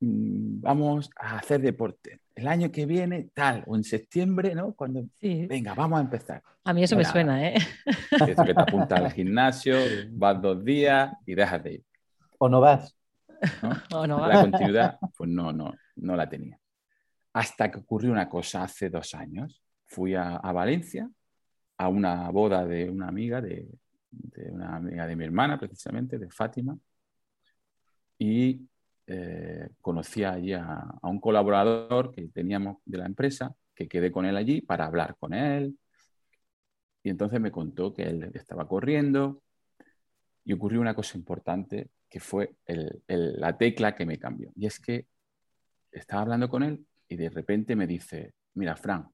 vamos 0.00 1.10
a 1.16 1.38
hacer 1.38 1.60
deporte. 1.60 2.20
El 2.34 2.46
año 2.46 2.70
que 2.70 2.86
viene, 2.86 3.30
tal, 3.34 3.64
o 3.66 3.76
en 3.76 3.82
septiembre, 3.82 4.54
¿no? 4.54 4.74
Cuando, 4.74 5.04
sí. 5.20 5.46
venga, 5.46 5.74
vamos 5.74 5.98
a 5.98 6.02
empezar. 6.02 6.42
A 6.64 6.72
mí 6.72 6.84
eso 6.84 6.94
Nada. 6.94 7.08
me 7.08 7.12
suena, 7.12 7.48
¿eh? 7.48 7.54
Eso 8.10 8.44
que 8.44 8.54
te 8.54 8.60
apuntas 8.60 9.00
al 9.00 9.12
gimnasio, 9.12 9.76
vas 10.10 10.40
dos 10.40 10.64
días 10.64 11.12
y 11.26 11.34
dejas 11.34 11.62
de 11.64 11.72
ir. 11.74 11.84
O 12.38 12.48
no 12.48 12.60
vas. 12.60 12.94
¿no? 13.62 13.70
O 13.98 14.06
no 14.06 14.20
vas. 14.20 14.34
La 14.34 14.40
continuidad, 14.42 14.98
pues 15.16 15.28
no, 15.30 15.52
no, 15.52 15.74
no 15.96 16.16
la 16.16 16.28
tenía. 16.28 16.58
Hasta 17.32 17.70
que 17.70 17.78
ocurrió 17.78 18.12
una 18.12 18.28
cosa 18.28 18.62
hace 18.62 18.90
dos 18.90 19.14
años. 19.14 19.62
Fui 19.86 20.14
a, 20.14 20.36
a 20.36 20.52
Valencia 20.52 21.10
a 21.78 21.88
una 21.88 22.28
boda 22.30 22.64
de 22.66 22.90
una 22.90 23.08
amiga, 23.08 23.40
de, 23.40 23.68
de, 24.10 24.50
una 24.50 24.76
amiga 24.76 25.06
de 25.06 25.16
mi 25.16 25.24
hermana, 25.24 25.58
precisamente, 25.58 26.18
de 26.18 26.30
Fátima, 26.30 26.76
y 28.18 28.68
eh, 29.10 29.70
conocí 29.80 30.22
allí 30.22 30.52
a, 30.52 30.84
un 31.02 31.18
colaborador 31.18 32.12
que 32.12 32.28
teníamos 32.28 32.76
de 32.84 32.98
la 32.98 33.06
empresa, 33.06 33.54
que 33.74 33.88
quedé 33.88 34.12
con 34.12 34.26
él 34.26 34.36
allí 34.36 34.60
para 34.60 34.84
hablar 34.84 35.16
con 35.18 35.32
él. 35.32 35.78
Y 37.02 37.08
entonces 37.08 37.40
me 37.40 37.50
contó 37.50 37.94
que 37.94 38.02
él 38.02 38.30
estaba 38.34 38.68
corriendo 38.68 39.42
y 40.44 40.52
ocurrió 40.52 40.82
una 40.82 40.94
cosa 40.94 41.16
importante 41.16 41.88
que 42.10 42.20
fue 42.20 42.56
la 43.06 43.56
tecla 43.56 43.94
que 43.94 44.04
me 44.04 44.18
cambió. 44.18 44.52
Y 44.54 44.66
es 44.66 44.78
que 44.78 45.06
estaba 45.90 46.22
hablando 46.22 46.50
con 46.50 46.62
él 46.62 46.86
y 47.08 47.16
de 47.16 47.30
repente 47.30 47.76
me 47.76 47.86
dice, 47.86 48.34
mira, 48.54 48.76
Fran, 48.76 49.08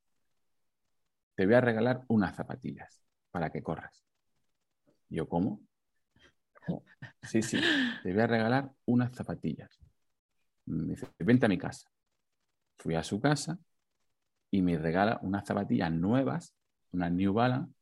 te 1.36 1.46
voy 1.46 1.54
a 1.54 1.60
regalar 1.60 2.02
unas 2.08 2.34
zapatillas 2.34 3.04
para 3.30 3.50
que 3.50 3.62
corras. 3.62 4.04
Yo, 5.08 5.28
¿cómo? 5.28 5.60
Sí, 7.22 7.42
sí, 7.42 7.60
te 8.02 8.12
voy 8.12 8.22
a 8.22 8.26
regalar 8.26 8.72
unas 8.86 9.14
zapatillas. 9.14 9.84
Me 10.66 10.92
dice, 10.92 11.09
vente 11.18 11.47
a 11.47 11.49
mi 11.49 11.59
casa. 11.59 11.88
Fui 12.78 12.94
a 12.94 13.02
su 13.02 13.21
casa 13.21 13.59
y 14.50 14.62
me 14.62 14.78
regala 14.78 15.18
unas 15.23 15.47
zapatillas 15.47 15.92
nuevas, 15.92 16.54
unas 16.92 17.12
New 17.12 17.33
Balance. 17.33 17.73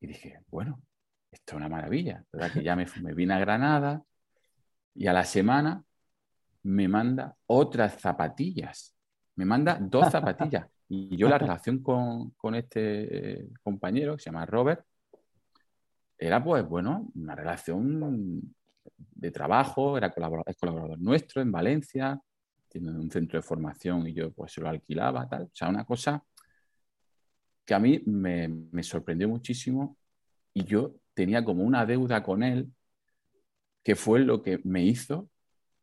Y 0.00 0.06
dije, 0.06 0.40
bueno, 0.48 0.82
esto 1.30 1.52
es 1.52 1.56
una 1.56 1.68
maravilla, 1.68 2.24
¿verdad? 2.32 2.52
Que 2.52 2.62
ya 2.62 2.76
me, 2.76 2.86
me 3.02 3.14
vine 3.14 3.34
a 3.34 3.38
Granada 3.38 4.02
y 4.94 5.06
a 5.06 5.12
la 5.12 5.24
semana 5.24 5.84
me 6.62 6.88
manda 6.88 7.36
otras 7.46 8.00
zapatillas. 8.00 8.94
Me 9.36 9.44
manda 9.44 9.78
dos 9.80 10.10
zapatillas. 10.10 10.66
Y 10.88 11.16
yo 11.16 11.28
la 11.28 11.38
relación 11.38 11.82
con, 11.82 12.30
con 12.30 12.54
este 12.54 13.48
compañero, 13.62 14.16
que 14.16 14.22
se 14.22 14.30
llama 14.30 14.44
Robert, 14.44 14.84
era 16.18 16.42
pues, 16.42 16.66
bueno, 16.68 17.10
una 17.14 17.34
relación 17.34 18.54
de 19.14 19.30
trabajo, 19.30 19.96
era 19.96 20.10
colaborador, 20.10 20.50
es 20.50 20.56
colaborador 20.56 20.98
nuestro 21.00 21.42
en 21.42 21.52
Valencia, 21.52 22.20
tiene 22.68 22.90
un 22.90 23.10
centro 23.10 23.38
de 23.38 23.42
formación 23.42 24.06
y 24.06 24.12
yo 24.12 24.32
pues 24.32 24.52
se 24.52 24.60
lo 24.60 24.68
alquilaba, 24.68 25.28
tal. 25.28 25.44
O 25.44 25.50
sea, 25.52 25.68
una 25.68 25.84
cosa 25.84 26.22
que 27.64 27.74
a 27.74 27.78
mí 27.78 28.02
me, 28.06 28.48
me 28.48 28.82
sorprendió 28.82 29.28
muchísimo 29.28 29.96
y 30.54 30.64
yo 30.64 30.94
tenía 31.14 31.44
como 31.44 31.62
una 31.64 31.84
deuda 31.86 32.22
con 32.22 32.42
él 32.42 32.70
que 33.82 33.96
fue 33.96 34.20
lo 34.20 34.42
que 34.42 34.60
me 34.64 34.82
hizo 34.84 35.28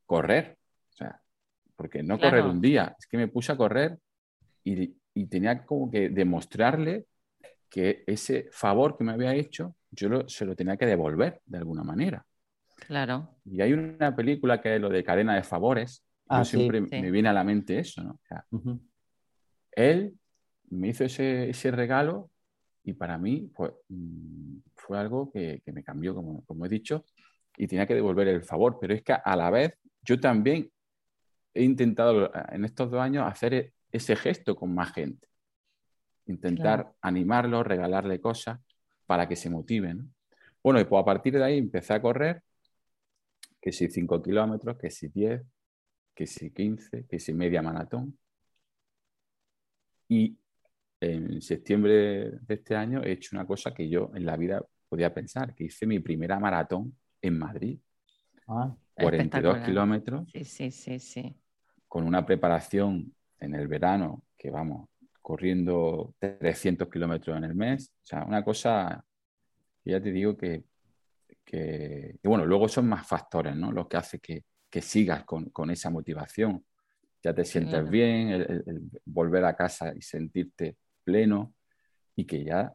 correr. 0.05 0.57
O 0.91 0.93
sea, 0.95 1.21
porque 1.75 2.03
no 2.03 2.19
correr 2.19 2.43
un 2.43 2.61
día, 2.61 2.95
es 2.97 3.07
que 3.07 3.17
me 3.17 3.27
puse 3.27 3.51
a 3.51 3.57
correr 3.57 3.99
y, 4.63 4.95
tenía 5.29 5.65
como 5.65 5.89
que 5.89 6.09
demostrarle 6.09 7.07
que 7.69 8.03
ese 8.05 8.49
favor 8.51 8.95
que 8.95 9.03
me 9.03 9.13
había 9.13 9.33
hecho, 9.33 9.75
yo 9.89 10.29
se 10.29 10.45
lo 10.45 10.55
tenía 10.55 10.77
que 10.77 10.85
devolver 10.85 11.41
de 11.45 11.57
alguna 11.57 11.83
manera. 11.83 12.23
Claro. 12.77 13.35
Y 13.45 13.61
hay 13.61 13.73
una 13.73 14.15
película 14.15 14.61
que 14.61 14.75
es 14.75 14.81
lo 14.81 14.89
de 14.89 15.03
cadena 15.03 15.35
de 15.35 15.43
favores. 15.43 16.03
Ah, 16.29 16.43
siempre 16.43 16.81
me 16.81 17.11
viene 17.11 17.29
a 17.29 17.33
la 17.33 17.43
mente 17.43 17.79
eso, 17.79 18.03
¿no? 18.03 18.19
Él 19.71 20.17
me 20.69 20.89
hizo 20.89 21.05
ese, 21.05 21.49
ese, 21.49 21.71
regalo 21.71 22.29
y 22.83 22.93
para 22.93 23.17
mí 23.17 23.49
fue, 23.53 23.73
mm, 23.89 24.57
fue 24.75 24.97
algo 24.97 25.31
que, 25.31 25.61
que 25.63 25.71
me 25.71 25.83
cambió, 25.83 26.13
como, 26.13 26.43
como, 26.45 26.65
he 26.65 26.69
dicho, 26.69 27.05
y 27.55 27.67
tenía 27.67 27.85
que 27.85 27.95
devolver 27.95 28.27
el 28.27 28.43
favor. 28.43 28.77
Pero 28.79 28.93
es 28.93 29.03
que 29.03 29.13
a 29.13 29.35
la 29.35 29.49
vez 29.49 29.77
yo 30.01 30.19
también 30.19 30.69
he 31.53 31.63
intentado 31.63 32.31
en 32.49 32.65
estos 32.65 32.91
dos 32.91 33.01
años 33.01 33.25
hacer 33.25 33.53
e, 33.53 33.73
ese 33.91 34.15
gesto 34.15 34.55
con 34.55 34.73
más 34.73 34.93
gente. 34.93 35.27
Intentar 36.25 36.93
animarlo, 37.01 37.63
regalarle 37.63 38.19
cosas 38.19 38.59
para 39.05 39.27
que 39.27 39.35
se 39.35 39.49
motiven. 39.49 40.13
Bueno, 40.61 40.79
y 40.79 40.85
pues 40.85 41.01
a 41.01 41.05
partir 41.05 41.33
de 41.33 41.43
ahí 41.43 41.57
empecé 41.57 41.93
a 41.93 42.01
correr, 42.01 42.43
que 43.61 43.71
si 43.71 43.89
5 43.89 44.21
kilómetros, 44.21 44.77
que 44.77 44.89
si 44.89 45.07
10, 45.09 45.41
que 46.13 46.27
si 46.27 46.51
15, 46.51 47.05
que 47.07 47.19
si 47.19 47.33
media 47.33 47.61
maratón. 47.61 48.17
Y 50.07 50.37
en 50.99 51.41
septiembre 51.41 52.31
de 52.41 52.53
este 52.53 52.75
año 52.75 53.03
he 53.03 53.11
hecho 53.11 53.35
una 53.35 53.45
cosa 53.45 53.73
que 53.73 53.87
yo 53.87 54.11
en 54.15 54.25
la 54.25 54.37
vida 54.37 54.65
podía 54.89 55.13
pensar, 55.13 55.53
que 55.53 55.65
hice 55.65 55.85
mi 55.85 55.99
primera 55.99 56.39
maratón 56.39 56.97
en 57.21 57.37
Madrid. 57.37 57.79
42 58.95 59.57
ah, 59.57 59.63
kilómetros. 59.63 60.31
Sí, 60.31 60.43
sí, 60.43 60.71
sí, 60.71 60.99
sí. 60.99 61.35
Con 61.87 62.05
una 62.05 62.25
preparación 62.25 63.13
en 63.39 63.55
el 63.55 63.67
verano, 63.67 64.23
que 64.37 64.49
vamos, 64.49 64.89
corriendo 65.21 66.15
300 66.19 66.89
kilómetros 66.89 67.37
en 67.37 67.43
el 67.43 67.53
mes. 67.53 67.91
O 68.03 68.05
sea, 68.05 68.23
una 68.23 68.43
cosa 68.43 69.03
ya 69.83 70.01
te 70.01 70.11
digo 70.11 70.35
que, 70.37 70.63
que, 71.47 72.19
bueno, 72.25 72.45
luego 72.45 72.67
son 72.67 72.89
más 72.89 73.07
factores, 73.07 73.55
¿no? 73.55 73.71
Los 73.71 73.87
que 73.87 73.95
hace 73.95 74.19
que, 74.19 74.43
que 74.69 74.81
sigas 74.81 75.23
con, 75.23 75.49
con, 75.51 75.71
esa 75.71 75.89
motivación. 75.89 76.65
Ya 77.23 77.33
te 77.33 77.45
sientes 77.45 77.89
bien, 77.89 78.29
el, 78.31 78.91
volver 79.05 79.45
a 79.45 79.55
casa 79.55 79.93
y 79.95 80.01
sentirte 80.01 80.77
pleno 81.05 81.55
y 82.17 82.25
que 82.25 82.43
ya 82.43 82.73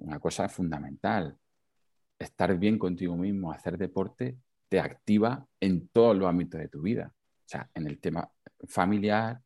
una 0.00 0.18
cosa 0.18 0.48
fundamental, 0.48 1.38
estar 2.18 2.58
bien 2.58 2.78
contigo 2.80 3.16
mismo, 3.16 3.52
hacer 3.52 3.78
deporte, 3.78 4.38
te 4.68 4.80
activa 4.80 5.46
en 5.60 5.86
todos 5.88 6.16
los 6.16 6.28
ámbitos 6.28 6.60
de 6.60 6.68
tu 6.68 6.82
vida. 6.82 7.14
O 7.14 7.46
sea, 7.46 7.70
en 7.74 7.86
el 7.86 8.00
tema 8.00 8.28
familiar, 8.66 9.40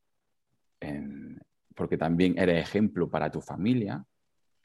porque 1.75 1.99
también 1.99 2.39
eres 2.39 2.63
ejemplo 2.63 3.11
para 3.11 3.31
tu 3.31 3.43
familia, 3.43 4.03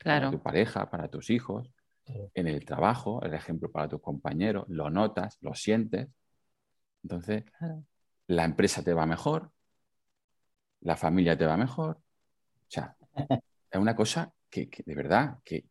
para 0.02 0.32
tu 0.32 0.42
pareja, 0.42 0.90
para 0.90 1.10
tus 1.10 1.30
hijos, 1.30 1.70
en 2.06 2.48
el 2.48 2.66
trabajo, 2.66 3.24
eres 3.24 3.42
ejemplo 3.42 3.72
para 3.72 3.88
tus 3.88 4.02
compañeros, 4.02 4.66
lo 4.68 4.90
notas, 4.90 5.38
lo 5.42 5.54
sientes. 5.54 6.08
Entonces, 7.04 7.44
la 8.28 8.46
empresa 8.46 8.84
te 8.84 8.94
va 8.94 9.06
mejor, 9.06 9.52
la 10.82 10.96
familia 10.96 11.38
te 11.38 11.46
va 11.46 11.58
mejor. 11.58 11.98
O 11.98 12.70
sea, 12.70 12.96
es 13.72 13.80
una 13.80 13.96
cosa 13.96 14.34
que, 14.50 14.70
de 14.86 14.96
verdad, 14.96 15.40
que, 15.44 15.66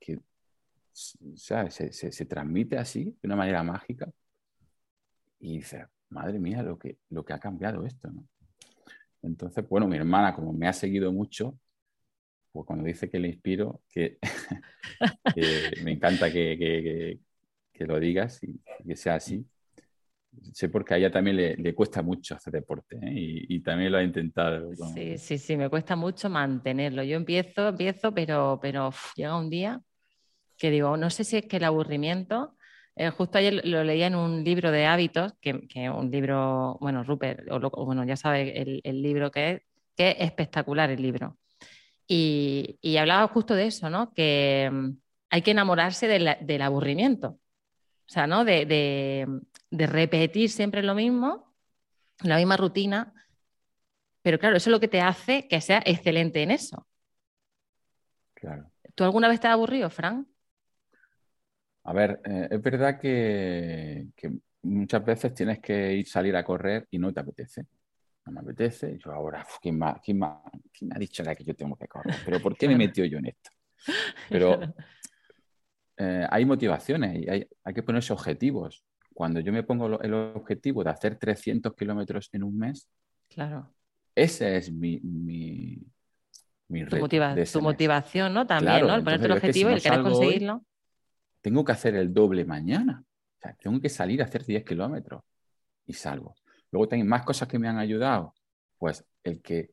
se, 0.93 2.27
transmite 2.27 2.79
así, 2.79 3.05
de 3.05 3.29
una 3.29 3.37
manera 3.37 3.62
mágica. 3.62 4.11
Y 5.39 5.57
dices, 5.57 5.87
madre 6.11 6.39
mía, 6.39 6.62
lo 6.62 6.79
que, 6.79 6.99
lo 7.11 7.25
que 7.25 7.33
ha 7.33 7.39
cambiado 7.39 7.85
esto, 7.85 8.11
¿no? 8.11 8.27
Entonces, 9.23 9.67
bueno, 9.69 9.87
mi 9.87 9.97
hermana, 9.97 10.35
como 10.35 10.53
me 10.53 10.67
ha 10.67 10.73
seguido 10.73 11.12
mucho, 11.12 11.57
pues 12.53 12.67
cuando 12.67 12.85
dice 12.85 13.09
que 13.09 13.19
le 13.19 13.29
inspiro, 13.29 13.81
que, 13.89 14.19
me 15.85 15.93
encanta 15.93 16.31
que, 16.31 17.19
lo 17.81 17.99
digas 17.99 18.41
y 18.45 18.61
que 18.87 18.97
sea 18.97 19.17
así. 19.17 19.45
Sé 20.53 20.69
porque 20.69 20.95
a 20.95 20.97
ella 20.99 21.11
también 21.11 21.37
le, 21.37 21.75
cuesta 21.75 22.01
mucho 22.01 22.37
hacer 22.37 22.53
deporte 22.53 22.97
¿eh? 23.03 23.11
y, 23.49 23.61
también 23.61 23.93
lo 23.93 23.99
ha 23.99 24.03
intentado. 24.03 24.73
Sí, 24.95 25.19
sí, 25.19 25.37
sí, 25.37 25.57
me 25.57 25.69
cuesta 25.69 25.97
mucho 25.97 26.31
mantenerlo. 26.31 27.03
Yo 27.03 27.17
empiezo, 27.17 27.69
empiezo, 27.69 28.15
pero, 28.15 28.59
pero 28.63 28.91
llega 29.17 29.37
un 29.37 29.51
día 29.51 29.81
que 30.57 30.71
digo, 30.71 30.97
no 30.97 31.11
sé 31.11 31.25
si 31.25 31.39
es 31.39 31.47
que 31.47 31.57
el 31.57 31.65
aburrimiento 31.65 32.57
eh, 32.95 33.11
justo 33.11 33.39
ayer 33.39 33.67
lo 33.67 33.85
leía 33.85 34.07
en 34.07 34.15
un 34.15 34.45
libro 34.45 34.71
de 34.71 34.87
hábitos, 34.87 35.33
que, 35.41 35.67
que 35.67 35.89
un 35.89 36.11
libro, 36.11 36.77
bueno, 36.81 37.03
Rupert, 37.05 37.51
o, 37.51 37.85
bueno, 37.87 38.05
ya 38.05 38.17
sabe 38.17 38.81
el, 38.85 39.03
libro 39.03 39.31
que 39.31 39.51
es, 39.51 39.63
que 39.97 40.11
es 40.11 40.17
espectacular 40.21 40.91
el 40.91 41.01
libro. 41.01 41.39
Y, 42.07 42.79
y 42.81 42.97
hablaba 42.97 43.29
justo 43.29 43.55
de 43.55 43.67
eso, 43.67 43.91
¿no? 43.91 44.13
Que 44.13 44.69
mm, 44.73 44.91
hay 45.31 45.43
que 45.43 45.53
enamorarse 45.53 46.09
del 46.09 46.63
aburrimiento. 46.63 47.29
O 47.29 48.13
sea, 48.13 48.27
¿no? 48.27 48.45
De, 48.45 48.67
de, 48.67 49.27
de, 49.71 49.87
repetir 49.87 50.51
siempre 50.51 50.83
lo 50.83 50.95
mismo, 50.95 51.55
la 52.23 52.37
misma 52.37 52.57
rutina. 52.57 53.15
Pero 54.21 54.39
claro, 54.39 54.57
eso 54.57 54.69
es 54.69 54.73
lo 54.73 54.81
que 54.81 54.89
te 54.89 55.01
hace 55.01 55.49
que 55.49 55.61
sea 55.61 55.83
excelente 55.85 56.43
en 56.43 56.51
eso. 56.51 56.87
Claro. 58.35 58.71
¿Tú 58.95 59.05
alguna 59.05 59.29
vez 59.29 59.41
te 59.41 59.47
has 59.47 59.55
aburrido, 59.55 59.89
Fran? 59.89 60.27
A 61.85 61.93
ver, 61.93 62.21
eh, 62.25 62.49
es 62.51 62.63
verdad 62.63 63.01
que, 63.01 64.09
muchas 64.63 65.05
veces 65.05 65.35
tienes 65.35 65.59
que 65.61 65.95
ir 65.95 66.07
salir 66.07 66.37
a 66.37 66.45
correr 66.45 66.87
y 66.91 66.99
no 66.99 67.13
te 67.13 67.21
apetece. 67.21 67.67
No 68.25 68.33
me 68.33 68.41
apetece. 68.41 68.99
Yo 68.99 69.12
ahora, 69.12 69.47
¿quién, 69.61 69.81
quién, 70.02 70.19
me 70.19 70.26
ha 70.26 70.99
dicho 70.99 71.25
que 71.25 71.45
yo 71.45 71.55
tengo 71.55 71.76
que 71.76 71.88
correr? 71.88 72.17
¿Pero 72.25 72.41
por 72.41 72.57
qué 72.57 72.69
me 72.69 72.75
he 72.75 72.79
metido 72.79 73.07
yo 73.07 73.19
en 73.19 73.26
esto? 73.26 73.50
Pero 74.31 74.61
eh, 75.97 76.26
hay 76.31 76.45
motivaciones 76.45 77.21
y 77.21 77.29
hay, 77.29 77.75
que 77.75 77.83
ponerse 77.83 78.12
objetivos. 78.12 78.85
Cuando 79.12 79.41
yo 79.41 79.52
me 79.52 79.62
pongo 79.62 80.00
el 80.00 80.14
objetivo 80.14 80.83
de 80.83 80.91
hacer 80.91 81.17
300 81.17 81.75
kilómetros 81.75 82.31
en 82.33 82.45
un 82.45 82.57
mes, 82.57 82.88
claro. 83.29 83.75
ese 84.14 84.57
es 84.57 84.73
mi, 84.73 85.00
mi, 85.00 85.79
mi 86.69 86.87
tu, 86.87 86.97
tu 87.52 87.61
motivación, 87.61 88.33
¿no? 88.33 88.47
También, 88.47 88.87
¿no? 88.87 88.95
El 88.95 89.05
ponerte 89.05 89.26
el 89.26 89.33
objetivo 89.33 89.71
y 89.71 89.75
el 89.75 89.83
querer 89.83 90.02
conseguirlo 90.02 90.64
tengo 91.43 91.64
que 91.64 91.73
hacer 91.73 91.97
el 91.97 92.14
doble 92.14 92.45
mañana. 92.47 93.05
O 93.05 93.41
sea, 93.41 93.55
tengo 93.55 93.81
que 93.81 93.88
salir 93.91 94.23
a 94.23 94.25
hacer 94.25 94.45
10 94.47 94.64
kilómetros 94.64 95.23
y 95.85 95.93
salgo. 95.93 96.35
Luego 96.73 96.88
tengo 96.88 97.05
más 97.05 97.23
cosas 97.23 97.47
que 97.47 97.59
me 97.59 97.69
han 97.69 97.79
ayudado. 97.79 98.35
Pues 98.79 99.05
el 99.23 99.41
que 99.41 99.71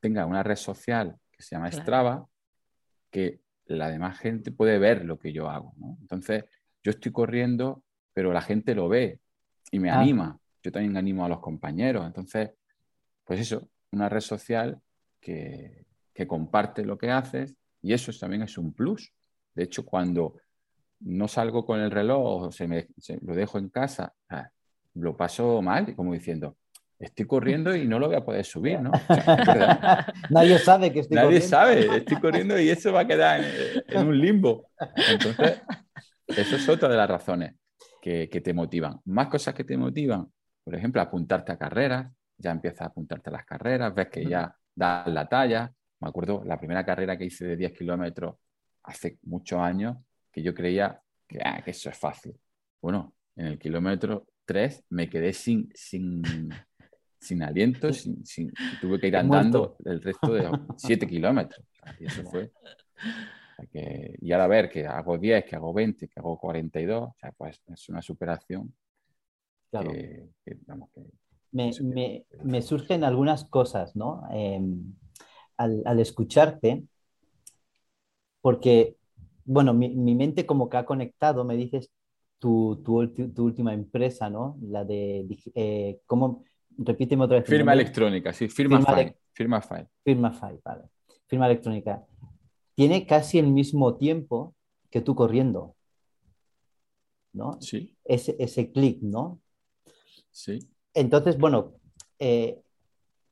tenga 0.00 0.26
una 0.26 0.42
red 0.42 0.56
social 0.56 1.16
que 1.30 1.42
se 1.42 1.54
llama 1.54 1.70
Strava, 1.70 2.26
que 3.10 3.40
la 3.66 3.88
demás 3.88 4.18
gente 4.18 4.52
puede 4.52 4.78
ver 4.78 5.04
lo 5.04 5.18
que 5.18 5.32
yo 5.32 5.48
hago. 5.48 5.74
Entonces, 6.00 6.44
yo 6.82 6.90
estoy 6.90 7.12
corriendo, 7.12 7.82
pero 8.12 8.32
la 8.32 8.42
gente 8.42 8.74
lo 8.74 8.88
ve 8.88 9.20
y 9.70 9.78
me 9.78 9.90
ah. 9.90 10.00
anima. 10.00 10.38
Yo 10.62 10.70
también 10.70 10.96
animo 10.96 11.24
a 11.24 11.28
los 11.28 11.40
compañeros. 11.40 12.04
Entonces, 12.06 12.50
pues 13.24 13.40
eso, 13.40 13.68
una 13.92 14.08
red 14.08 14.20
social 14.20 14.80
que, 15.20 15.86
que 16.12 16.26
comparte 16.26 16.84
lo 16.84 16.98
que 16.98 17.10
haces 17.10 17.56
y 17.80 17.92
eso 17.92 18.12
también 18.18 18.42
es 18.42 18.58
un 18.58 18.72
plus. 18.72 19.12
De 19.54 19.64
hecho, 19.64 19.84
cuando 19.84 20.36
no 21.00 21.28
salgo 21.28 21.64
con 21.64 21.80
el 21.80 21.90
reloj, 21.90 22.52
se 22.52 22.68
me, 22.68 22.88
lo 23.22 23.34
dejo 23.34 23.58
en 23.58 23.68
casa, 23.68 24.14
lo 24.94 25.16
paso 25.16 25.62
mal, 25.62 25.94
como 25.94 26.12
diciendo, 26.12 26.56
estoy 26.98 27.26
corriendo 27.26 27.74
y 27.74 27.86
no 27.86 27.98
lo 27.98 28.06
voy 28.06 28.16
a 28.16 28.24
poder 28.24 28.44
subir, 28.44 28.80
¿no? 28.80 28.92
Nadie 30.30 30.58
sabe 30.58 30.92
que 30.92 31.00
estoy 31.00 31.16
Nadie 31.16 31.40
sabe, 31.40 31.96
estoy 31.96 32.20
corriendo 32.20 32.58
y 32.58 32.68
eso 32.68 32.92
va 32.92 33.00
a 33.00 33.06
quedar 33.06 33.42
en, 33.88 34.06
un 34.06 34.18
limbo. 34.18 34.68
Entonces, 35.10 35.62
eso 36.28 36.56
es 36.56 36.68
otra 36.68 36.88
de 36.88 36.96
las 36.96 37.10
razones 37.10 37.54
que, 38.00 38.28
te 38.28 38.54
motivan. 38.54 39.00
Más 39.06 39.28
cosas 39.28 39.54
que 39.54 39.64
te 39.64 39.76
motivan, 39.76 40.30
por 40.64 40.74
ejemplo, 40.74 41.00
apuntarte 41.02 41.52
a 41.52 41.58
carreras, 41.58 42.12
ya 42.36 42.50
empiezas 42.50 42.82
a 42.82 42.86
apuntarte 42.86 43.30
a 43.30 43.32
las 43.32 43.44
carreras, 43.44 43.94
ves 43.94 44.08
que 44.08 44.24
ya 44.24 44.54
das 44.74 45.06
la 45.08 45.28
talla. 45.28 45.72
Me 46.00 46.08
acuerdo 46.08 46.42
la 46.44 46.58
primera 46.58 46.84
carrera 46.84 47.16
que 47.16 47.24
hice 47.24 47.44
de 47.46 47.56
10 47.56 47.72
kilómetros 47.72 48.36
hace 48.84 49.18
muchos 49.22 49.60
años, 49.60 49.96
que 50.30 50.42
yo 50.42 50.54
creía 50.54 51.00
ah, 51.44 51.62
que, 51.62 51.70
eso 51.70 51.90
es 51.90 51.98
fácil. 51.98 52.34
Bueno, 52.80 53.14
en 53.36 53.46
el 53.46 53.58
kilómetro 53.58 54.26
3 54.44 54.84
me 54.90 55.08
quedé 55.08 55.32
sin, 55.32 55.70
sin, 55.74 56.22
sin 57.18 57.42
aliento, 57.42 57.92
sin, 58.24 58.52
tuve 58.80 59.00
que 59.00 59.08
ir 59.08 59.16
andando 59.16 59.76
el 59.84 60.02
resto 60.02 60.32
de 60.34 60.50
7 60.76 61.06
kilómetros. 61.08 61.64
Y 61.98 62.06
eso 62.06 62.22
fue. 62.24 62.50
y 63.72 64.32
ahora 64.32 64.46
ver 64.46 64.70
que 64.70 64.86
hago 64.86 65.18
10, 65.18 65.44
que 65.44 65.56
hago 65.56 65.72
20, 65.72 66.08
que 66.08 66.20
hago 66.20 66.38
42, 66.38 67.02
o 67.02 67.16
sea, 67.18 67.32
pues 67.32 67.60
es 67.66 67.88
una 67.88 68.02
superación. 68.02 68.74
Claro. 69.70 69.90
me, 71.52 72.62
surgen 72.62 73.04
algunas 73.04 73.44
cosas, 73.44 73.96
¿no? 73.96 74.22
Em, 74.30 74.94
al, 75.56 75.82
al, 75.86 75.98
escucharte, 75.98 76.84
porque 78.42 78.96
bueno, 79.44 79.74
mi, 79.74 80.14
mente 80.14 80.46
como 80.46 80.68
que 80.68 80.76
ha 80.76 80.84
conectado, 80.84 81.44
me 81.44 81.56
dices, 81.56 81.90
tu, 82.42 82.82
tu, 82.82 83.44
última 83.44 83.72
empresa, 83.72 84.28
¿no? 84.28 84.58
La 84.62 84.84
de, 84.84 85.28
eh, 85.54 86.00
¿cómo? 86.06 86.42
Repíteme 86.76 87.22
otra 87.22 87.38
vez. 87.38 87.48
Firma 87.48 87.72
electrónica, 87.72 88.32
sí, 88.32 88.48
firma, 88.48 88.84
file. 88.84 89.16
Firma 89.32 89.62
file. 89.62 89.86
Firma 90.02 90.32
file, 90.32 90.60
vale. 90.64 90.82
Firma 91.28 91.46
electrónica. 91.46 92.04
Tiene 92.74 93.06
casi 93.06 93.38
el 93.38 93.46
mismo 93.46 93.96
tiempo 93.96 94.56
que 94.90 95.00
tú 95.00 95.14
corriendo, 95.14 95.76
¿no? 97.32 97.60
Sí. 97.60 97.94
Ese, 98.04 98.34
ese 98.40 98.72
clic, 98.72 99.00
¿no? 99.02 99.40
Sí. 100.32 100.58
Entonces, 100.94 101.38
bueno, 101.38 101.74
eh, 102.18 102.60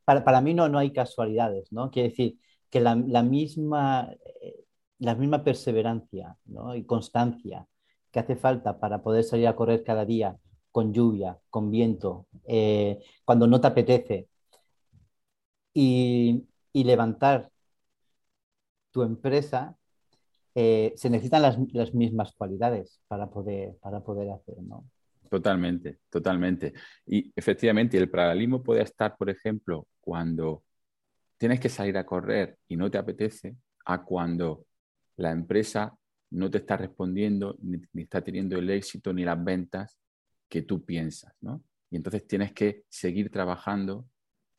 para, 0.04 0.22
para, 0.22 0.40
mí 0.40 0.54
no, 0.54 0.68
no 0.68 0.78
hay 0.78 0.92
casualidades, 0.92 1.72
¿no? 1.72 1.90
Quiere 1.90 2.10
decir 2.10 2.38
que 2.70 2.78
la, 2.78 2.94
la 2.94 3.24
misma, 3.24 4.14
eh, 4.40 4.64
la 5.00 5.16
misma 5.16 5.42
perseverancia 5.42 6.36
¿no? 6.44 6.76
y 6.76 6.84
constancia 6.84 7.66
que 8.10 8.20
hace 8.20 8.36
falta 8.36 8.78
para 8.80 9.02
poder 9.02 9.24
salir 9.24 9.46
a 9.46 9.56
correr 9.56 9.84
cada 9.84 10.04
día 10.04 10.36
con 10.72 10.92
lluvia, 10.92 11.38
con 11.50 11.70
viento, 11.70 12.26
eh, 12.46 13.00
cuando 13.24 13.46
no 13.46 13.60
te 13.60 13.66
apetece, 13.68 14.28
y, 15.74 16.46
levantar 16.72 17.50
tu 18.90 19.02
empresa, 19.02 19.76
eh, 20.54 20.92
se 20.96 21.10
necesitan 21.10 21.42
las, 21.42 21.94
mismas 21.94 22.32
cualidades 22.34 23.00
para 23.08 23.30
poder, 23.30 23.76
para 23.80 24.00
poder 24.00 24.30
hacerlo. 24.30 24.84
Totalmente, 25.28 26.00
totalmente. 26.10 26.74
Y 27.06 27.32
efectivamente, 27.36 27.96
el 27.98 28.10
paralelismo 28.10 28.62
puede 28.62 28.82
estar, 28.82 29.16
por 29.16 29.30
ejemplo, 29.30 29.86
cuando 30.00 30.64
tienes 31.38 31.60
que 31.60 31.68
salir 31.68 31.96
a 31.96 32.04
correr 32.04 32.58
y 32.66 32.76
no 32.76 32.90
te 32.90 32.98
apetece, 32.98 33.56
a 33.84 34.04
cuando 34.04 34.66
la 35.16 35.30
empresa 35.30 35.96
no 36.30 36.50
te 36.50 36.58
está 36.58 36.76
respondiendo, 36.76 37.56
ni, 37.60 37.80
está 37.94 38.22
teniendo 38.22 38.56
el 38.58 38.70
éxito 38.70 39.12
ni 39.12 39.25
las 39.25 39.42
ventas 39.42 39.99
que 40.49 40.62
tú 40.62 40.84
piensas, 40.84 41.34
¿no? 41.40 41.62
Y 41.90 41.96
entonces 41.96 42.26
tienes 42.26 42.52
que 42.52 42.84
seguir 42.88 43.30
trabajando 43.30 44.06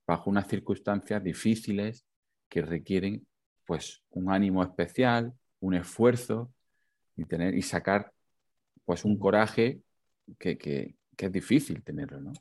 bajo 0.05 0.29
unas 0.29 0.47
circunstancias 0.47 1.23
difíciles 1.23 2.05
que 2.49 2.61
requieren 2.61 3.25
pues 3.65 4.03
un 4.09 4.31
ánimo 4.31 4.61
especial, 4.63 5.33
un 5.61 5.75
esfuerzo 5.75 6.53
y, 7.15 7.25
tener, 7.25 7.55
y 7.55 7.61
sacar 7.61 8.11
pues 8.83 9.05
un 9.05 9.17
coraje 9.17 9.81
que, 10.37 10.57
que 10.57 10.95
es 11.17 11.31
difícil 11.31 11.83
tenerlo, 11.83 12.19
¿no? 12.19 12.33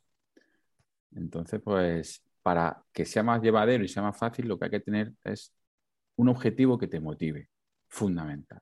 Entonces, 1.14 1.60
pues 1.62 2.22
para 2.42 2.82
que 2.92 3.04
sea 3.04 3.22
más 3.22 3.42
llevadero 3.42 3.84
y 3.84 3.88
sea 3.88 4.02
más 4.02 4.16
fácil, 4.16 4.48
lo 4.48 4.58
que 4.58 4.64
hay 4.66 4.70
que 4.70 4.80
tener 4.80 5.12
es 5.24 5.52
un 6.16 6.28
objetivo 6.28 6.78
que 6.78 6.86
te 6.86 7.00
motive, 7.00 7.48
fundamental. 7.88 8.60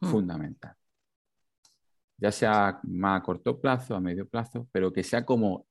Hmm. 0.00 0.10
fundamental. 0.10 0.74
Ya 2.16 2.32
sea 2.32 2.80
más 2.82 3.20
a 3.20 3.22
corto 3.22 3.60
plazo, 3.60 3.94
a 3.94 4.00
medio 4.00 4.28
plazo, 4.28 4.68
pero 4.72 4.92
que 4.92 5.04
sea 5.04 5.24
como 5.24 5.66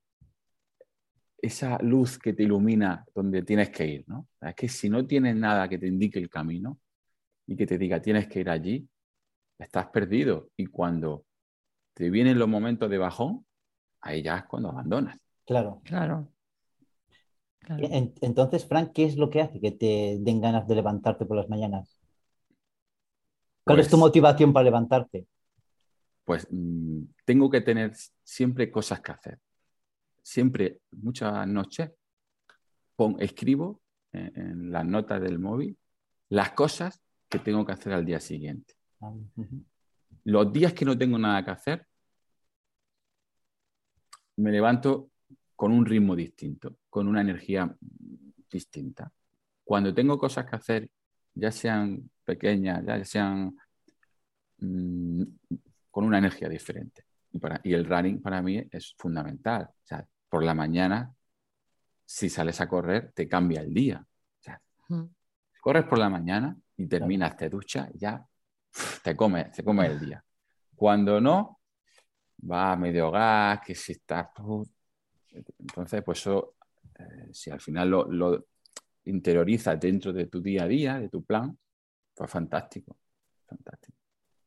esa 1.41 1.77
luz 1.81 2.17
que 2.17 2.33
te 2.33 2.43
ilumina 2.43 3.05
donde 3.13 3.43
tienes 3.43 3.69
que 3.69 3.85
ir, 3.85 4.03
¿no? 4.07 4.27
Es 4.41 4.55
que 4.55 4.67
si 4.67 4.89
no 4.89 5.05
tienes 5.05 5.35
nada 5.35 5.67
que 5.67 5.77
te 5.77 5.87
indique 5.87 6.19
el 6.19 6.29
camino 6.29 6.79
y 7.45 7.55
que 7.55 7.67
te 7.67 7.77
diga 7.77 8.01
tienes 8.01 8.27
que 8.27 8.39
ir 8.39 8.49
allí, 8.49 8.87
estás 9.59 9.87
perdido. 9.87 10.49
Y 10.55 10.67
cuando 10.67 11.25
te 11.93 12.09
vienen 12.09 12.39
los 12.39 12.47
momentos 12.47 12.89
de 12.89 12.97
bajón, 12.97 13.45
ahí 14.01 14.23
ya 14.23 14.37
es 14.37 14.43
cuando 14.45 14.69
abandonas. 14.69 15.17
Claro. 15.45 15.81
Claro. 15.83 16.31
Entonces, 18.21 18.65
Frank, 18.65 18.91
¿qué 18.93 19.05
es 19.05 19.17
lo 19.17 19.29
que 19.29 19.41
hace 19.41 19.59
que 19.59 19.71
te 19.71 20.17
den 20.19 20.39
ganas 20.39 20.67
de 20.67 20.75
levantarte 20.75 21.25
por 21.25 21.37
las 21.37 21.49
mañanas? 21.49 21.96
¿Cuál 23.67 23.79
es 23.81 23.87
tu 23.87 23.91
pues 23.91 23.99
motivación 23.99 24.53
para 24.53 24.63
levantarte? 24.63 25.27
Pues 26.23 26.47
mm, 26.49 27.01
tengo 27.25 27.49
que 27.49 27.61
tener 27.61 27.93
siempre 28.23 28.71
cosas 28.71 29.01
que 29.01 29.11
hacer. 29.11 29.39
Siempre, 30.23 30.79
muchas 30.91 31.45
noches, 31.47 31.91
escribo 33.19 33.81
en, 34.11 34.71
las 34.71 34.85
notas 34.85 35.21
del 35.21 35.39
móvil 35.39 35.77
las 36.29 36.51
cosas 36.51 37.01
que 37.29 37.39
tengo 37.39 37.65
que 37.65 37.73
hacer 37.73 37.93
al 37.93 38.05
día 38.05 38.19
siguiente. 38.19 38.73
Ah, 39.01 39.13
Los 40.23 40.51
días 40.51 40.73
que 40.73 40.85
no 40.85 40.97
tengo 40.97 41.17
nada 41.17 41.43
que 41.43 41.51
hacer, 41.51 41.87
me 44.37 44.51
levanto 44.51 45.09
con 45.55 45.71
un 45.71 45.85
ritmo 45.85 46.15
distinto, 46.15 46.77
con 46.89 47.07
una 47.07 47.21
energía 47.21 47.75
distinta. 48.49 49.11
Cuando 49.63 49.93
tengo 49.93 50.17
cosas 50.17 50.45
que 50.45 50.55
hacer, 50.55 50.89
ya 51.33 51.51
sean 51.51 52.09
pequeñas, 52.27 52.83
ya 52.85 53.03
sean 53.05 53.55
mm, 54.57 55.23
con 55.89 56.03
una 56.03 56.17
energía 56.17 56.49
diferente. 56.49 57.05
Y, 57.63 57.73
el 57.73 57.85
running 57.85 58.21
para 58.21 58.41
mí 58.41 58.61
es 58.69 58.93
fundamental. 58.97 59.63
O 59.63 59.87
sea, 59.87 60.05
por 60.29 60.43
la 60.43 60.53
mañana, 60.53 61.13
si 62.05 62.29
sales 62.29 62.59
a 62.59 62.67
correr, 62.67 63.13
te 63.13 63.27
cambia 63.27 63.61
el 63.61 63.73
día. 63.73 64.05
O 64.05 64.43
sea, 64.43 64.61
corres 65.61 65.85
por 65.85 65.99
la 65.99 66.09
mañana 66.09 66.55
y 66.75 66.87
terminas, 66.87 67.37
te 67.37 67.49
duchas, 67.49 67.89
ya 67.93 68.25
te 69.03 69.15
come, 69.15 69.45
te 69.45 69.63
come 69.63 69.85
el 69.85 69.99
día. 69.99 70.23
Cuando 70.75 71.21
no, 71.21 71.61
va 72.49 72.73
a 72.73 72.75
medio 72.75 73.09
gas, 73.09 73.61
que 73.65 73.73
si 73.73 73.93
estás... 73.93 74.27
Entonces, 75.59 76.03
pues 76.03 76.19
eso, 76.19 76.55
eh, 76.99 77.29
si 77.31 77.51
al 77.51 77.61
final 77.61 77.89
lo, 77.89 78.11
lo 78.11 78.45
interiorizas 79.05 79.79
dentro 79.79 80.11
de 80.11 80.27
tu 80.27 80.41
día 80.41 80.63
a 80.63 80.67
día, 80.67 80.99
de 80.99 81.09
tu 81.09 81.23
plan, 81.23 81.57
fue 82.17 82.27
fantástico, 82.27 82.97
fantástico. 83.45 83.95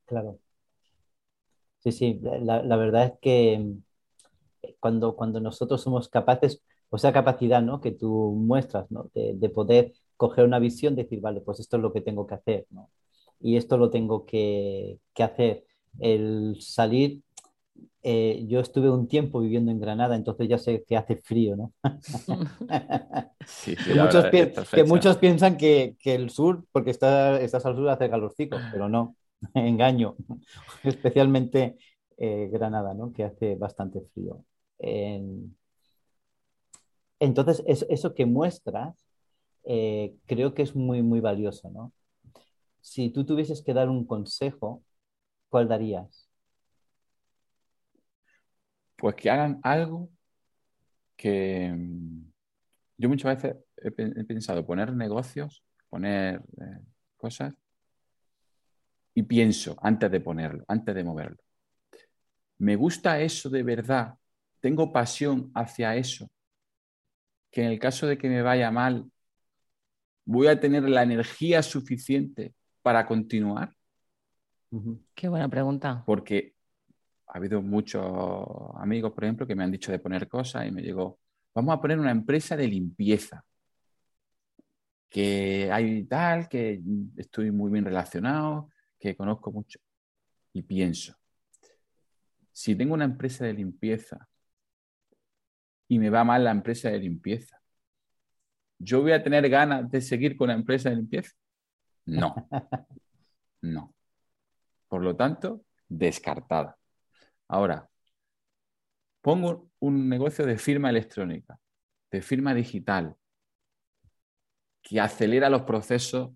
Claro. 0.04 0.40
Sí, 1.78 1.92
sí, 1.92 2.20
la, 2.20 2.76
verdad 2.76 3.04
es 3.06 3.12
que 3.22 3.54
eh, 4.62 4.76
cuando, 4.80 5.14
cuando 5.14 5.40
nosotros 5.40 5.80
somos 5.80 6.09
capaces, 6.09 6.62
o 6.90 6.98
sea, 6.98 7.12
capacidad 7.12 7.62
¿no? 7.62 7.80
que 7.80 7.92
tú 7.92 8.35
muestras, 8.37 8.90
¿no? 8.90 9.11
de, 9.14 9.48
poder 9.50 9.92
coger 10.16 10.44
una 10.44 10.59
visión, 10.59 10.96
decir, 10.96 11.20
vale, 11.20 11.40
pues 11.40 11.61
esto 11.61 11.76
es 11.76 11.83
lo 11.83 11.92
que 11.92 12.00
tengo 12.00 12.26
que 12.26 12.35
hacer, 12.35 12.66
¿no? 12.70 12.90
y 13.38 13.56
esto 13.56 13.78
lo 13.78 13.90
tengo 13.90 14.26
que, 14.26 14.98
que 15.14 15.22
hacer. 15.22 15.64
El 16.00 16.56
salir, 16.61 17.22
eh, 18.02 18.44
yo 18.46 18.60
estuve 18.60 18.90
un 18.90 19.08
tiempo 19.08 19.40
viviendo 19.40 19.70
en 19.70 19.80
Granada, 19.80 20.16
entonces 20.16 20.48
ya 20.48 20.58
sé 20.58 20.84
que 20.86 20.96
hace 20.96 21.16
frío, 21.16 21.56
¿no? 21.56 21.72
que, 24.72 24.84
muchos 24.84 25.16
piensan 25.18 25.56
que, 25.56 25.96
el 26.04 26.30
sur, 26.30 26.64
porque 26.72 26.90
está, 26.90 27.40
estás 27.40 27.66
al 27.66 27.76
sur, 27.76 27.88
hace 27.88 28.08
calorcico, 28.08 28.56
pero 28.72 28.88
no, 28.88 29.16
engaño. 29.54 30.16
Especialmente 30.84 31.76
eh, 32.16 32.48
Granada, 32.52 32.94
¿no? 32.94 33.12
Que 33.12 33.24
hace 33.24 33.54
bastante 33.56 34.00
frío. 34.14 34.44
Entonces, 37.20 37.62
eso, 37.66 38.14
que 38.14 38.24
muestras, 38.26 39.06
eh, 39.64 40.16
creo 40.26 40.54
que 40.54 40.62
es 40.62 40.74
muy, 40.74 41.02
muy 41.02 41.20
valioso, 41.20 41.70
¿no? 41.70 41.92
Si 42.80 43.10
tú 43.10 43.26
tuvieses 43.26 43.62
que 43.62 43.74
dar 43.74 43.90
un 43.90 44.06
consejo, 44.06 44.82
¿cuál 45.50 45.68
darías? 45.68 46.19
Pues 49.00 49.14
que 49.14 49.30
hagan 49.30 49.58
algo 49.62 50.10
que 51.16 51.72
mm, 51.74 52.30
yo 52.98 53.08
muchas 53.08 53.42
veces 53.42 53.56
he, 53.78 53.90
pensado 53.90 54.66
poner 54.66 54.92
negocios, 54.92 55.64
poner 55.88 56.42
eh, 56.60 56.84
cosas, 57.16 57.54
y 59.14 59.22
pienso 59.22 59.78
antes 59.80 60.10
de 60.10 60.20
ponerlo, 60.20 60.64
antes 60.68 60.94
de 60.94 61.02
moverlo. 61.02 61.38
¿Me 62.58 62.76
gusta 62.76 63.18
eso 63.20 63.48
de 63.48 63.62
verdad? 63.62 64.16
¿Tengo 64.60 64.92
pasión 64.92 65.50
hacia 65.54 65.96
eso? 65.96 66.30
Que 67.50 67.64
en 67.64 67.70
el 67.70 67.78
caso 67.78 68.06
de 68.06 68.18
que 68.18 68.28
me 68.28 68.42
vaya 68.42 68.70
mal, 68.70 69.10
¿voy 70.26 70.48
a 70.48 70.60
tener 70.60 70.86
la 70.86 71.04
energía 71.04 71.62
suficiente 71.62 72.54
para 72.82 73.06
continuar? 73.06 73.74
Qué 75.14 75.26
buena 75.28 75.48
pregunta. 75.48 76.02
Porque 76.04 76.54
ha 77.33 77.38
habido 77.38 77.62
muchos 77.62 78.03
amigos, 78.77 79.12
por 79.12 79.25
ejemplo, 79.25 79.47
que 79.47 79.55
me 79.55 79.62
han 79.62 79.71
dicho 79.71 79.93
de 79.93 80.01
poner 80.01 80.29
cosas 80.29 80.66
y 80.66 80.73
me 80.73 80.83
llegó, 80.83 81.21
vamos 81.55 81.75
a 81.75 81.81
poner 81.81 81.99
una 81.99 82.11
empresa 82.11 82.57
de 82.57 82.66
limpieza, 82.66 83.45
que 85.09 85.71
hay 85.73 86.05
tal, 86.05 86.49
que 86.49 86.81
estoy 87.16 87.51
muy 87.51 87.71
bien 87.71 87.85
relacionado, 87.85 88.71
que 88.99 89.16
conozco 89.16 89.53
mucho. 89.53 89.79
Y 90.53 90.62
pienso, 90.62 91.14
si 92.53 92.75
tengo 92.75 92.95
una 92.95 93.05
empresa 93.05 93.45
de 93.45 93.55
limpieza 93.55 94.29
y 95.88 95.99
me 95.99 96.11
va 96.11 96.25
mal 96.25 96.45
la 96.45 96.51
empresa 96.51 96.90
de 96.90 96.99
limpieza, 96.99 97.61
¿yo 98.79 99.03
voy 99.03 99.12
a 99.12 99.23
tener 99.23 99.49
ganas 99.49 99.90
de 99.90 100.01
seguir 100.01 100.37
con 100.37 100.49
la 100.49 100.55
empresa 100.55 100.90
de 100.90 100.97
limpieza? 100.97 101.33
No, 102.07 102.35
no. 103.62 103.95
Por 104.88 105.03
lo 105.03 105.14
tanto, 105.14 105.64
descartada. 105.88 106.80
Ahora, 107.52 107.90
pongo 109.20 109.70
un 109.80 110.08
negocio 110.08 110.46
de 110.46 110.56
firma 110.56 110.88
electrónica, 110.88 111.58
de 112.08 112.22
firma 112.22 112.54
digital, 112.54 113.16
que 114.80 115.00
acelera 115.00 115.50
los 115.50 115.62
procesos 115.62 116.30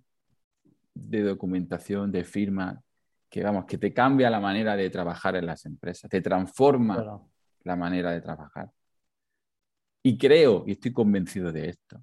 de 0.93 1.23
documentación, 1.23 2.11
de 2.11 2.25
firma, 2.25 2.83
que, 3.31 3.45
vamos, 3.45 3.65
que 3.65 3.79
te 3.79 3.95
cambia 3.95 4.29
la 4.29 4.41
manera 4.41 4.75
de 4.75 4.91
trabajar 4.91 5.37
en 5.37 5.47
las 5.47 5.65
empresas, 5.67 6.11
te 6.11 6.21
transforma 6.21 7.23
la 7.63 7.77
manera 7.77 8.11
de 8.11 8.21
trabajar. 8.21 8.73
Y 10.03 10.19
creo, 10.19 10.65
y 10.67 10.73
estoy 10.73 10.93
convencido 10.93 11.53
de 11.53 11.69
esto, 11.69 12.03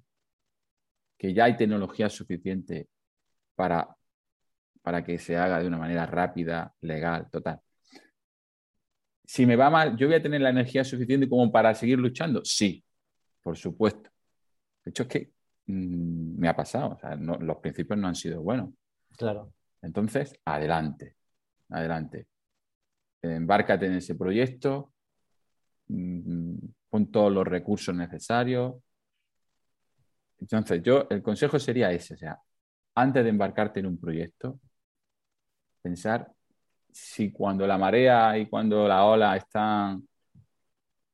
que 1.18 1.34
ya 1.34 1.44
hay 1.44 1.56
tecnología 1.58 2.08
suficiente 2.08 2.88
para, 3.54 3.94
para 4.80 5.04
que 5.04 5.18
se 5.18 5.36
haga 5.36 5.60
de 5.60 5.66
una 5.66 5.76
manera 5.76 6.06
rápida, 6.06 6.74
legal, 6.80 7.28
total. 7.30 7.60
Si 9.24 9.46
me 9.46 9.56
va 9.56 9.70
mal, 9.70 9.96
¿yo 9.96 10.06
voy 10.06 10.16
a 10.16 10.22
tener 10.22 10.40
la 10.40 10.50
energía 10.50 10.84
suficiente 10.84 11.28
como 11.28 11.50
para 11.50 11.74
seguir 11.74 11.98
luchando? 11.98 12.44
Sí, 12.44 12.84
por 13.42 13.56
supuesto. 13.56 14.10
De 14.84 14.90
hecho, 14.90 15.04
es 15.04 15.08
que 15.08 15.32
mm, 15.66 16.38
me 16.38 16.48
ha 16.48 16.56
pasado, 16.56 16.98
los 17.40 17.56
principios 17.58 17.98
no 17.98 18.08
han 18.08 18.14
sido 18.14 18.42
buenos. 18.42 18.70
Claro. 19.16 19.52
Entonces, 19.80 20.38
adelante, 20.44 21.16
adelante. 21.70 22.26
Embárcate 23.22 23.86
en 23.86 23.94
ese 23.94 24.14
proyecto, 24.14 24.92
mm, 25.88 26.56
pon 26.90 27.10
todos 27.10 27.32
los 27.32 27.46
recursos 27.46 27.94
necesarios. 27.94 28.74
Entonces, 30.40 30.82
yo, 30.82 31.06
el 31.08 31.22
consejo 31.22 31.58
sería 31.58 31.92
ese, 31.92 32.14
o 32.14 32.16
sea, 32.16 32.38
antes 32.96 33.22
de 33.22 33.30
embarcarte 33.30 33.80
en 33.80 33.86
un 33.86 33.98
proyecto, 33.98 34.60
pensar 35.80 36.30
si 36.92 37.32
cuando 37.32 37.66
la 37.66 37.78
marea 37.78 38.36
y 38.38 38.46
cuando 38.46 38.86
la 38.88 39.04
ola 39.04 39.36
están 39.36 40.06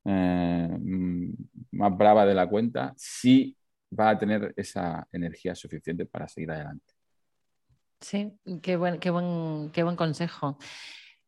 eh, 0.04 0.68
mm, 0.80 1.32
más 1.72 1.96
brava 1.96 2.24
de 2.26 2.34
la 2.34 2.48
cuenta, 2.48 2.94
si 2.96 3.56
va 3.98 4.10
a 4.10 4.18
tener 4.18 4.52
esa 4.56 5.06
energía 5.12 5.54
suficiente 5.54 6.06
para 6.06 6.28
seguir 6.28 6.50
adelante. 6.50 6.94
Sí, 8.00 8.32
qué 8.62 8.76
buen, 8.76 9.00
qué 9.00 9.10
buen, 9.10 9.70
qué 9.72 9.82
buen 9.82 9.96
consejo. 9.96 10.58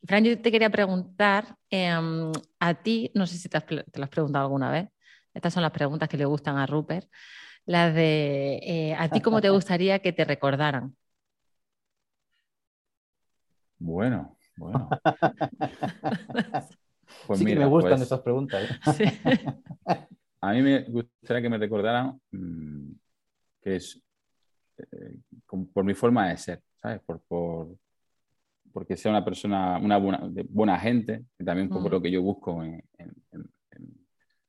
Fran, 0.06 0.24
yo 0.24 0.40
te 0.40 0.50
quería 0.52 0.70
preguntar, 0.70 1.56
em, 1.70 2.32
a 2.60 2.74
ti, 2.74 3.10
no 3.14 3.26
sé 3.26 3.36
si 3.38 3.48
te, 3.48 3.58
lo 3.74 4.04
has 4.04 4.10
preguntado 4.10 4.44
alguna 4.46 4.70
vez, 4.70 4.88
estas 5.34 5.52
son 5.52 5.62
las 5.62 5.72
preguntas 5.72 6.08
que 6.08 6.16
le 6.16 6.24
gustan 6.24 6.56
a 6.58 6.66
Rupert, 6.66 7.08
las 7.66 7.94
de, 7.94 8.60
eh, 8.64 8.94
¿a 8.98 9.10
ti 9.10 9.20
cómo 9.20 9.40
te 9.40 9.50
gustaría 9.50 10.00
que 10.00 10.12
te 10.12 10.24
recordaran? 10.24 10.96
Bueno, 13.78 14.36
bueno. 14.60 14.88
Pues 17.26 17.40
sí 17.40 17.44
que 17.44 17.56
me 17.56 17.66
gustan 17.66 17.92
pues 17.92 18.02
esas 18.02 18.20
preguntas. 18.20 18.70
¿eh? 19.00 19.12
a 20.40 20.52
mí 20.52 20.62
me 20.62 20.82
gustaría 20.84 21.42
que 21.42 21.48
me 21.48 21.58
recordaran 21.58 22.20
mm, 22.30 22.92
que 23.60 23.76
es 23.76 24.00
eh, 24.78 25.16
por 25.72 25.84
mi 25.84 25.94
forma 25.94 26.28
de 26.28 26.36
ser, 26.36 26.62
¿sabes? 26.76 27.00
Por, 27.00 27.20
por, 27.22 27.76
porque 28.72 28.96
sea 28.96 29.10
una 29.10 29.24
persona, 29.24 29.78
una 29.78 29.98
buena, 29.98 30.30
buena 30.48 30.78
gente, 30.78 31.24
que 31.36 31.44
también 31.44 31.66
un 31.66 31.74
poco 31.74 31.88
mm. 31.88 31.92
lo 31.92 32.02
que 32.02 32.10
yo 32.10 32.22
busco 32.22 32.62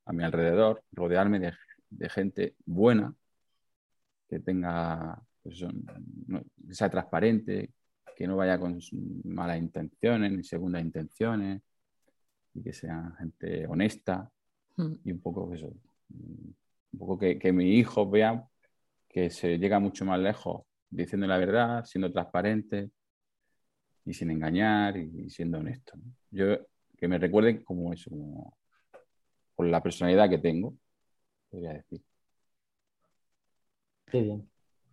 a 0.06 0.14
mi 0.14 0.24
alrededor, 0.24 0.84
rodearme 0.92 1.40
de, 1.40 2.10
gente 2.10 2.56
buena, 2.66 3.14
que 4.30 4.40
tenga, 4.40 5.22
pues, 5.44 5.66
que 6.68 6.74
sea 6.74 6.90
transparente, 6.90 7.72
que 8.22 8.28
no 8.28 8.36
vaya 8.36 8.60
con 8.60 8.80
malas 9.24 9.58
intenciones 9.58 10.32
ni 10.32 10.44
segundas 10.44 10.84
intenciones, 10.84 11.62
y 12.54 12.62
que 12.62 12.72
sea 12.72 13.16
gente 13.18 13.66
honesta, 13.66 14.30
mm. 14.78 14.94
y 15.06 15.12
un 15.12 15.22
poco 15.22 15.52
eso, 15.54 15.74
un 16.10 17.00
poco 17.00 17.18
que, 17.18 17.40
que 17.40 17.52
mis 17.52 17.80
hijos 17.80 18.12
vean 18.12 18.44
que 19.10 19.32
se 19.32 19.58
llega 19.58 19.80
mucho 19.80 20.06
más 20.06 20.20
lejos 20.20 20.62
diciendo 20.90 21.26
la 21.26 21.38
verdad, 21.40 21.84
siendo 21.84 22.12
transparente, 22.12 22.92
y 24.06 24.14
sin 24.14 24.30
engañar 24.30 24.98
y, 24.98 25.30
siendo 25.32 25.58
honesto. 25.58 25.94
Yo, 26.30 26.58
que 26.96 27.08
me 27.08 27.18
recuerden 27.18 27.64
como 27.64 27.92
eso, 27.92 28.12
como, 28.12 28.56
por 29.56 29.66
la 29.66 29.82
personalidad 29.82 30.30
que 30.30 30.38
tengo, 30.38 30.78
podría 31.50 31.74
decir. 31.74 32.04
Qué 34.06 34.22
bien. 34.22 34.51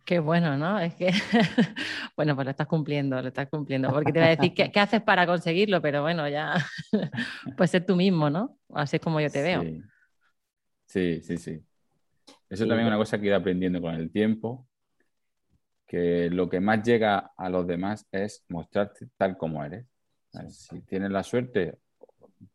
Qué 0.09 0.17
bueno, 0.17 0.57
¿no? 0.57 0.79
Es 0.79 0.95
que, 0.95 1.11
bueno, 2.17 2.33
pues 2.33 2.45
lo 2.45 2.49
estás 2.49 2.65
cumpliendo, 2.65 3.21
lo 3.21 3.27
estás 3.27 3.47
cumpliendo, 3.47 3.91
porque 3.93 4.11
te 4.11 4.17
voy 4.17 4.29
a 4.29 4.35
decir 4.35 4.55
qué, 4.55 4.71
qué 4.73 4.79
haces 4.79 5.03
para 5.03 5.27
conseguirlo, 5.27 5.83
pero 5.83 6.01
bueno, 6.01 6.27
ya 6.27 6.55
puedes 7.55 7.69
ser 7.69 7.85
tú 7.85 7.95
mismo, 7.95 8.27
¿no? 8.27 8.57
Así 8.73 8.95
es 8.95 9.03
como 9.03 9.21
yo 9.21 9.29
te 9.29 9.43
veo. 9.43 9.61
Sí, 10.87 11.21
sí, 11.21 11.37
sí. 11.37 11.63
Eso 12.49 12.65
también 12.65 12.87
es 12.87 12.87
una 12.87 12.97
cosa 12.97 13.19
que 13.19 13.25
he 13.25 13.27
ido 13.27 13.37
aprendiendo 13.37 13.79
con 13.79 13.93
el 13.93 14.09
tiempo 14.09 14.67
que 15.85 16.31
lo 16.31 16.49
que 16.49 16.59
más 16.59 16.81
llega 16.81 17.31
a 17.37 17.47
los 17.47 17.67
demás 17.67 18.07
es 18.11 18.43
mostrarte 18.49 19.09
tal 19.15 19.37
como 19.37 19.63
eres. 19.63 19.85
Si 20.47 20.81
tienes 20.81 21.11
la 21.11 21.21
suerte 21.21 21.77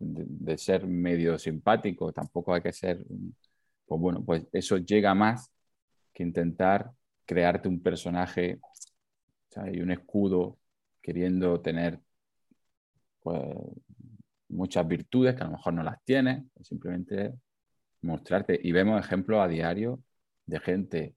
de, 0.01 0.59
ser 0.59 0.89
medio 0.89 1.39
simpático, 1.39 2.13
tampoco 2.13 2.53
hay 2.53 2.63
que 2.63 2.73
ser, 2.73 3.07
pues 3.87 4.01
bueno, 4.01 4.25
pues 4.25 4.45
eso 4.51 4.77
llega 4.79 5.15
más 5.15 5.53
que 6.13 6.25
intentar 6.25 6.91
crearte 7.25 7.69
un 7.69 7.83
personaje 7.83 8.59
y 9.73 9.81
un 9.81 9.91
escudo 9.91 10.59
queriendo 11.01 11.61
tener 11.61 12.01
pues, 13.21 13.41
muchas 14.49 14.87
virtudes 14.87 15.35
que 15.35 15.43
a 15.43 15.47
lo 15.47 15.53
mejor 15.53 15.75
no 15.75 15.83
las 15.83 16.03
tienes, 16.05 16.45
simplemente 16.63 17.35
mostrarte. 18.03 18.59
Y 18.63 18.73
vemos 18.73 19.05
ejemplos 19.05 19.41
a 19.41 19.49
diario 19.49 20.03
de 20.47 20.61
gente 20.61 21.15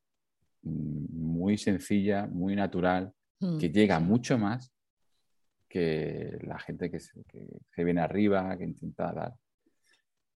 muy 0.61 1.57
sencilla, 1.57 2.27
muy 2.27 2.55
natural, 2.55 3.13
mm, 3.39 3.57
que 3.57 3.69
llega 3.69 3.99
mucho 3.99 4.37
más 4.37 4.71
que 5.69 6.37
la 6.41 6.59
gente 6.59 6.89
que 6.89 6.99
se, 6.99 7.23
viene 7.83 8.01
arriba, 8.01 8.57
que 8.57 8.63
intenta 8.63 9.11
dar. 9.11 9.33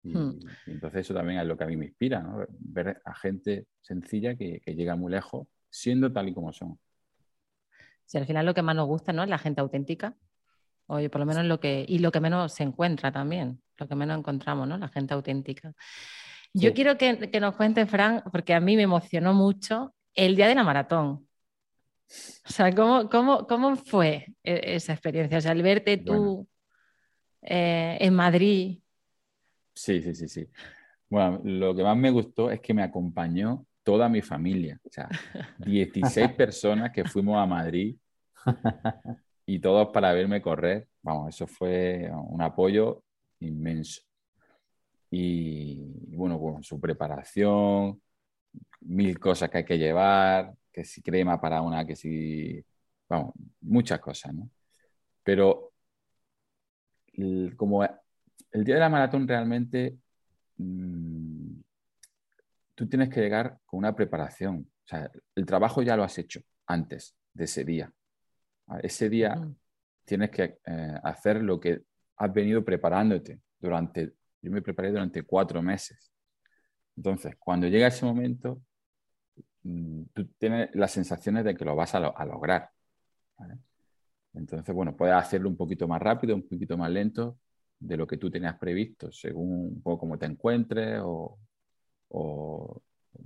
Mm. 0.04 0.40
Y, 0.68 0.72
entonces 0.72 1.02
eso 1.02 1.14
también 1.14 1.40
es 1.40 1.46
lo 1.46 1.58
que 1.58 1.64
a 1.64 1.68
mí 1.68 1.78
me 1.78 1.86
inspira, 1.86 2.26
ver 2.60 3.02
a 3.04 3.14
gente 3.16 3.68
sencilla 3.82 4.36
que, 4.36 4.62
llega 4.66 4.96
muy 4.96 5.12
lejos 5.12 5.48
siendo 5.72 6.12
tal 6.12 6.30
y 6.30 6.34
como 6.34 6.54
son. 6.54 6.78
Si 8.06 8.18
al 8.18 8.28
final 8.28 8.46
lo 8.46 8.54
que 8.54 8.62
más 8.62 8.76
nos 8.76 8.88
gusta 8.88 9.14
¿no? 9.14 9.24
es 9.24 9.30
la 9.30 9.38
gente 9.38 9.62
auténtica, 9.62 10.16
oye, 10.88 11.10
por 11.10 11.20
lo 11.20 11.26
menos 11.26 11.46
lo 11.46 11.60
que, 11.60 11.86
y 11.88 12.00
lo 12.00 12.12
que 12.12 12.20
menos 12.20 12.54
se 12.54 12.64
encuentra 12.64 13.12
también, 13.12 13.62
lo 13.78 13.88
que 13.88 13.96
menos 13.96 14.20
encontramos, 14.20 14.68
¿no? 14.68 14.78
La 14.78 14.90
gente 14.90 15.14
auténtica. 15.14 15.74
Yo 16.54 16.74
quiero 16.74 16.98
que, 16.98 17.32
que, 17.32 17.40
nos 17.40 17.56
cuente, 17.56 17.86
Fran, 17.86 18.22
porque 18.30 18.54
a 18.54 18.60
mí 18.60 18.76
me 18.76 18.82
emocionó 18.84 19.34
mucho 19.34 19.96
el 20.14 20.36
día 20.36 20.50
de 20.50 20.56
la 20.56 20.66
maratón. 20.66 21.28
O 22.46 22.50
sea, 22.52 22.74
¿cómo, 22.76 23.76
fue 23.78 24.36
e, 24.44 24.76
esa 24.76 24.92
experiencia? 24.92 25.38
O 25.38 25.42
sea, 25.42 25.52
al 25.52 25.64
verte 25.64 25.98
tú 25.98 26.46
eh, 27.42 27.98
en 28.02 28.14
Madrid. 28.14 28.80
Sí, 29.74 30.02
sí, 30.02 30.14
sí, 30.14 30.28
sí. 30.28 30.48
Bueno, 31.10 31.40
lo 31.46 31.74
que 31.74 31.84
más 31.84 31.96
me 31.96 32.12
gustó 32.12 32.52
es 32.52 32.60
que 32.60 32.74
me 32.74 32.84
acompañó 32.84 33.66
toda 33.84 34.10
mi 34.10 34.22
familia. 34.22 34.80
O 34.84 34.90
sea, 34.90 35.10
16 35.60 36.34
personas 36.38 36.92
que 36.92 37.04
fuimos 37.06 37.38
a 37.38 37.46
Madrid 37.46 37.98
y 39.46 39.60
todos 39.60 39.90
para 39.90 40.14
verme 40.14 40.42
correr. 40.42 40.88
Vamos, 41.02 41.30
eso 41.30 41.48
fue 41.48 42.10
un 42.12 42.42
apoyo 42.42 43.04
inmenso. 43.40 44.02
Y 45.10 46.16
bueno, 46.16 46.40
con 46.40 46.64
su 46.64 46.80
preparación, 46.80 48.02
mil 48.82 49.20
cosas 49.20 49.50
que 49.50 49.60
hay 49.60 49.66
que 49.66 49.78
llevar, 49.78 50.54
que 50.72 50.86
si 50.86 51.02
crema 51.02 51.40
para 51.40 51.62
una, 51.62 51.86
que 51.86 51.96
si, 51.96 52.64
vamos, 53.10 53.34
muchas 53.62 54.00
cosas, 54.00 54.34
¿no? 54.34 54.50
Pero 55.24 55.72
como 57.58 57.84
el 57.84 58.64
día 58.64 58.76
de 58.76 58.82
la 58.82 58.90
maratón 58.90 59.28
realmente 59.28 59.98
mm, 60.58 61.31
tú 62.84 62.90
tienes 62.90 63.10
que 63.10 63.22
llegar 63.22 63.60
con 63.66 63.80
una 63.80 63.96
preparación. 63.96 64.68
O 64.84 64.88
sea, 64.88 65.12
el 65.36 65.46
trabajo 65.46 65.82
ya 65.82 65.96
lo 65.96 66.04
has 66.04 66.18
hecho 66.18 66.42
antes 66.66 67.16
de 67.34 67.44
ese 67.46 67.64
día. 67.64 67.94
Ese 68.82 69.10
día 69.10 69.36
tienes 70.06 70.30
que 70.32 70.60
eh, 70.66 71.00
hacer 71.04 71.44
lo 71.44 71.60
que 71.60 71.82
has 72.18 72.34
venido 72.34 72.64
preparándote 72.64 73.42
durante, 73.60 74.14
yo 74.42 74.52
me 74.52 74.62
preparé 74.62 74.90
durante 74.90 75.24
cuatro 75.24 75.62
meses. 75.62 76.12
Entonces, 76.96 77.36
cuando 77.38 77.68
llega 77.68 77.88
ese 77.88 78.06
momento, 78.06 78.62
Mm, 79.64 80.04
tú 80.14 80.26
tienes 80.38 80.70
las 80.74 80.92
sensaciones 80.92 81.44
de 81.46 81.56
que 81.56 81.66
lo 81.66 81.76
vas 81.76 81.94
a, 81.96 82.00
lograr. 82.26 82.70
Entonces, 84.34 84.74
bueno, 84.74 84.96
puedes 84.96 85.16
hacerlo 85.16 85.50
un 85.50 85.58
poquito 85.58 85.88
más 85.88 86.02
rápido, 86.02 86.36
un 86.36 86.48
poquito 86.48 86.78
más 86.78 86.90
lento 86.90 87.38
de 87.80 87.98
lo 87.98 88.08
que 88.08 88.18
tú 88.18 88.32
tenías 88.32 88.58
previsto, 88.58 89.12
según 89.12 89.68
un 89.76 89.82
poco 89.82 90.00
cómo 90.00 90.18
te 90.18 90.26
encuentres 90.26 91.02
o, 91.04 91.38
o 92.12 92.82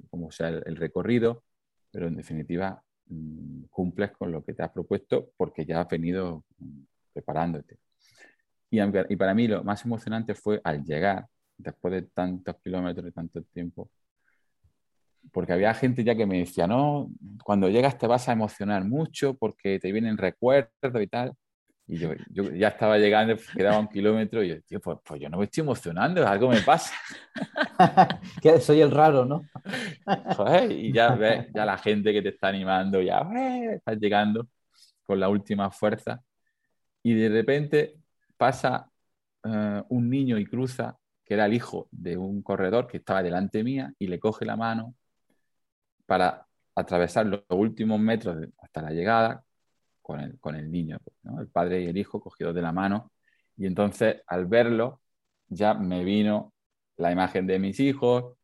cómo 0.09 0.31
sea 0.31 0.49
el, 0.49 0.75
recorrido, 0.75 1.43
pero 1.91 2.07
en 2.07 2.15
definitiva 2.15 2.81
mm, 3.07 3.63
cumples 3.69 4.11
con 4.11 4.31
lo 4.31 4.43
que 4.43 4.53
te 4.53 4.63
has 4.63 4.71
propuesto 4.71 5.31
porque 5.37 5.65
ya 5.65 5.81
has 5.81 5.89
venido 5.89 6.43
mm, 6.57 6.81
preparándote. 7.13 7.77
Y, 8.69 8.79
y 8.81 9.15
para 9.15 9.33
mí 9.33 9.47
lo 9.47 9.63
más 9.63 9.85
emocionante 9.85 10.35
fue 10.35 10.59
al 10.63 10.83
llegar, 10.83 11.27
después 11.57 11.93
de 11.93 12.01
tantos 12.03 12.55
kilómetros 12.61 13.07
y 13.07 13.11
tanto 13.11 13.41
tiempo, 13.43 13.89
porque 15.31 15.53
había 15.53 15.73
gente 15.73 16.03
ya 16.03 16.15
que 16.15 16.25
me 16.25 16.39
decía, 16.39 16.67
no, 16.67 17.09
cuando 17.43 17.69
llegas 17.69 17.97
te 17.97 18.07
vas 18.07 18.27
a 18.29 18.33
emocionar 18.33 18.85
mucho 18.85 19.35
porque 19.35 19.79
te 19.79 19.91
vienen 19.91 20.17
recuerdos 20.17 21.01
y 21.01 21.07
tal. 21.07 21.33
Y 21.87 21.97
yo, 21.97 22.09
yo 22.29 22.51
ya 22.51 22.69
estaba 22.69 22.97
llegando, 22.97 23.35
quedaba 23.55 23.77
un 23.79 23.87
kilómetro 23.87 24.43
y 24.43 24.49
yo, 24.49 24.61
tío, 24.63 24.79
pues, 24.81 24.97
pues 25.03 25.21
yo 25.21 25.29
no 25.29 25.37
me 25.37 25.45
estoy 25.45 25.61
emocionando, 25.61 26.27
algo 26.27 26.49
me 26.49 26.61
pasa. 26.61 26.95
que 28.41 28.59
soy 28.59 28.81
el 28.81 28.89
raro, 28.89 29.23
¿no? 29.23 29.43
Joder, 30.35 30.71
y 30.71 30.91
ya 30.91 31.13
ves, 31.15 31.47
ya 31.53 31.63
la 31.63 31.77
gente 31.77 32.11
que 32.11 32.23
te 32.23 32.29
está 32.29 32.47
animando, 32.47 33.01
ya 33.01 33.19
eh, 33.35 33.75
estás 33.75 33.97
llegando 33.99 34.47
con 35.03 35.19
la 35.19 35.29
última 35.29 35.69
fuerza. 35.69 36.23
Y 37.03 37.13
de 37.13 37.29
repente 37.29 37.97
pasa 38.35 38.89
eh, 39.43 39.83
un 39.89 40.09
niño 40.09 40.39
y 40.39 40.45
cruza, 40.45 40.97
que 41.23 41.35
era 41.35 41.45
el 41.45 41.53
hijo 41.53 41.87
de 41.91 42.17
un 42.17 42.41
corredor 42.41 42.87
que 42.87 42.97
estaba 42.97 43.21
delante 43.21 43.63
mía, 43.63 43.93
y 43.99 44.07
le 44.07 44.19
coge 44.19 44.45
la 44.45 44.55
mano 44.57 44.95
para 46.07 46.47
atravesar 46.75 47.27
los 47.27 47.43
últimos 47.49 47.99
metros 47.99 48.37
hasta 48.59 48.81
la 48.81 48.91
llegada 48.91 49.45
con 50.05 50.19
el, 50.19 50.39
con 50.39 50.55
el 50.55 50.69
niño, 50.69 50.99
el 51.39 51.47
padre 51.47 51.81
y 51.81 51.87
el 51.87 51.97
hijo 51.97 52.21
cogidos 52.21 52.53
de 52.53 52.61
la 52.61 52.71
mano. 52.71 53.11
Y 53.57 53.65
entonces 53.65 54.21
al 54.27 54.45
verlo 54.45 55.01
ya 55.47 55.73
me 55.73 56.03
vino 56.03 56.53
la 56.97 57.11
imagen 57.11 57.47
de 57.47 57.57
mis 57.57 57.79
hijos, 57.79 58.35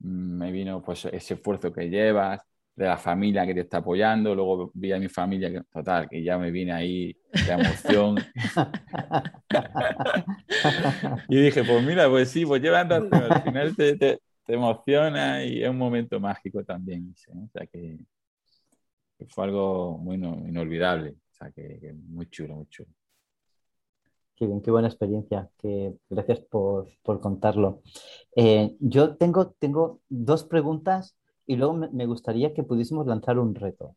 me 0.00 0.50
vino 0.50 0.82
pues 0.82 1.04
ese 1.04 1.34
esfuerzo 1.34 1.72
que 1.72 1.88
llevas, 1.88 2.40
de 2.74 2.86
la 2.86 2.96
familia 2.96 3.46
que 3.46 3.54
te 3.54 3.60
está 3.60 3.76
apoyando, 3.78 4.34
luego 4.34 4.72
vi 4.74 4.90
a 4.90 4.98
mi 4.98 5.08
familia, 5.08 5.48
que, 5.50 5.60
total, 5.72 6.08
que 6.08 6.24
ya 6.24 6.36
me 6.36 6.50
vine 6.50 6.72
ahí 6.72 7.16
de 7.32 7.52
emoción. 7.52 8.16
y 11.28 11.40
dije, 11.40 11.62
pues 11.62 11.84
mira, 11.84 12.08
pues 12.08 12.30
sí, 12.30 12.44
pues 12.44 12.60
llevando 12.60 12.96
al 12.96 13.42
final 13.44 13.76
te, 13.76 13.96
te, 13.96 14.18
emociona 14.48 15.44
y 15.44 15.62
es 15.62 15.70
un 15.70 15.78
momento 15.78 16.18
mágico 16.18 16.64
también. 16.64 17.14
O 17.28 17.48
sea 17.52 17.64
que, 17.66 17.98
fue 19.28 19.44
algo 19.44 19.98
muy 19.98 20.16
inolvidable, 20.16 21.16
o 21.32 21.34
sea 21.34 21.50
que, 21.50 21.94
muy 22.08 22.28
chulo, 22.28 22.56
muy 22.56 22.66
chulo. 22.66 22.90
Qué 24.36 24.46
bien, 24.46 24.60
qué 24.60 24.70
buena 24.70 24.88
experiencia. 24.88 25.48
Que, 25.58 25.94
gracias 26.10 26.40
por, 26.40 26.88
por 27.02 27.20
contarlo. 27.20 27.82
Eh, 28.34 28.76
yo 28.80 29.16
tengo, 29.16 29.50
tengo 29.58 30.00
dos 30.08 30.44
preguntas 30.44 31.16
y 31.46 31.56
luego 31.56 31.74
me 31.74 32.06
gustaría 32.06 32.52
que 32.52 32.64
pudiésemos 32.64 33.06
lanzar 33.06 33.38
un 33.38 33.54
reto, 33.54 33.94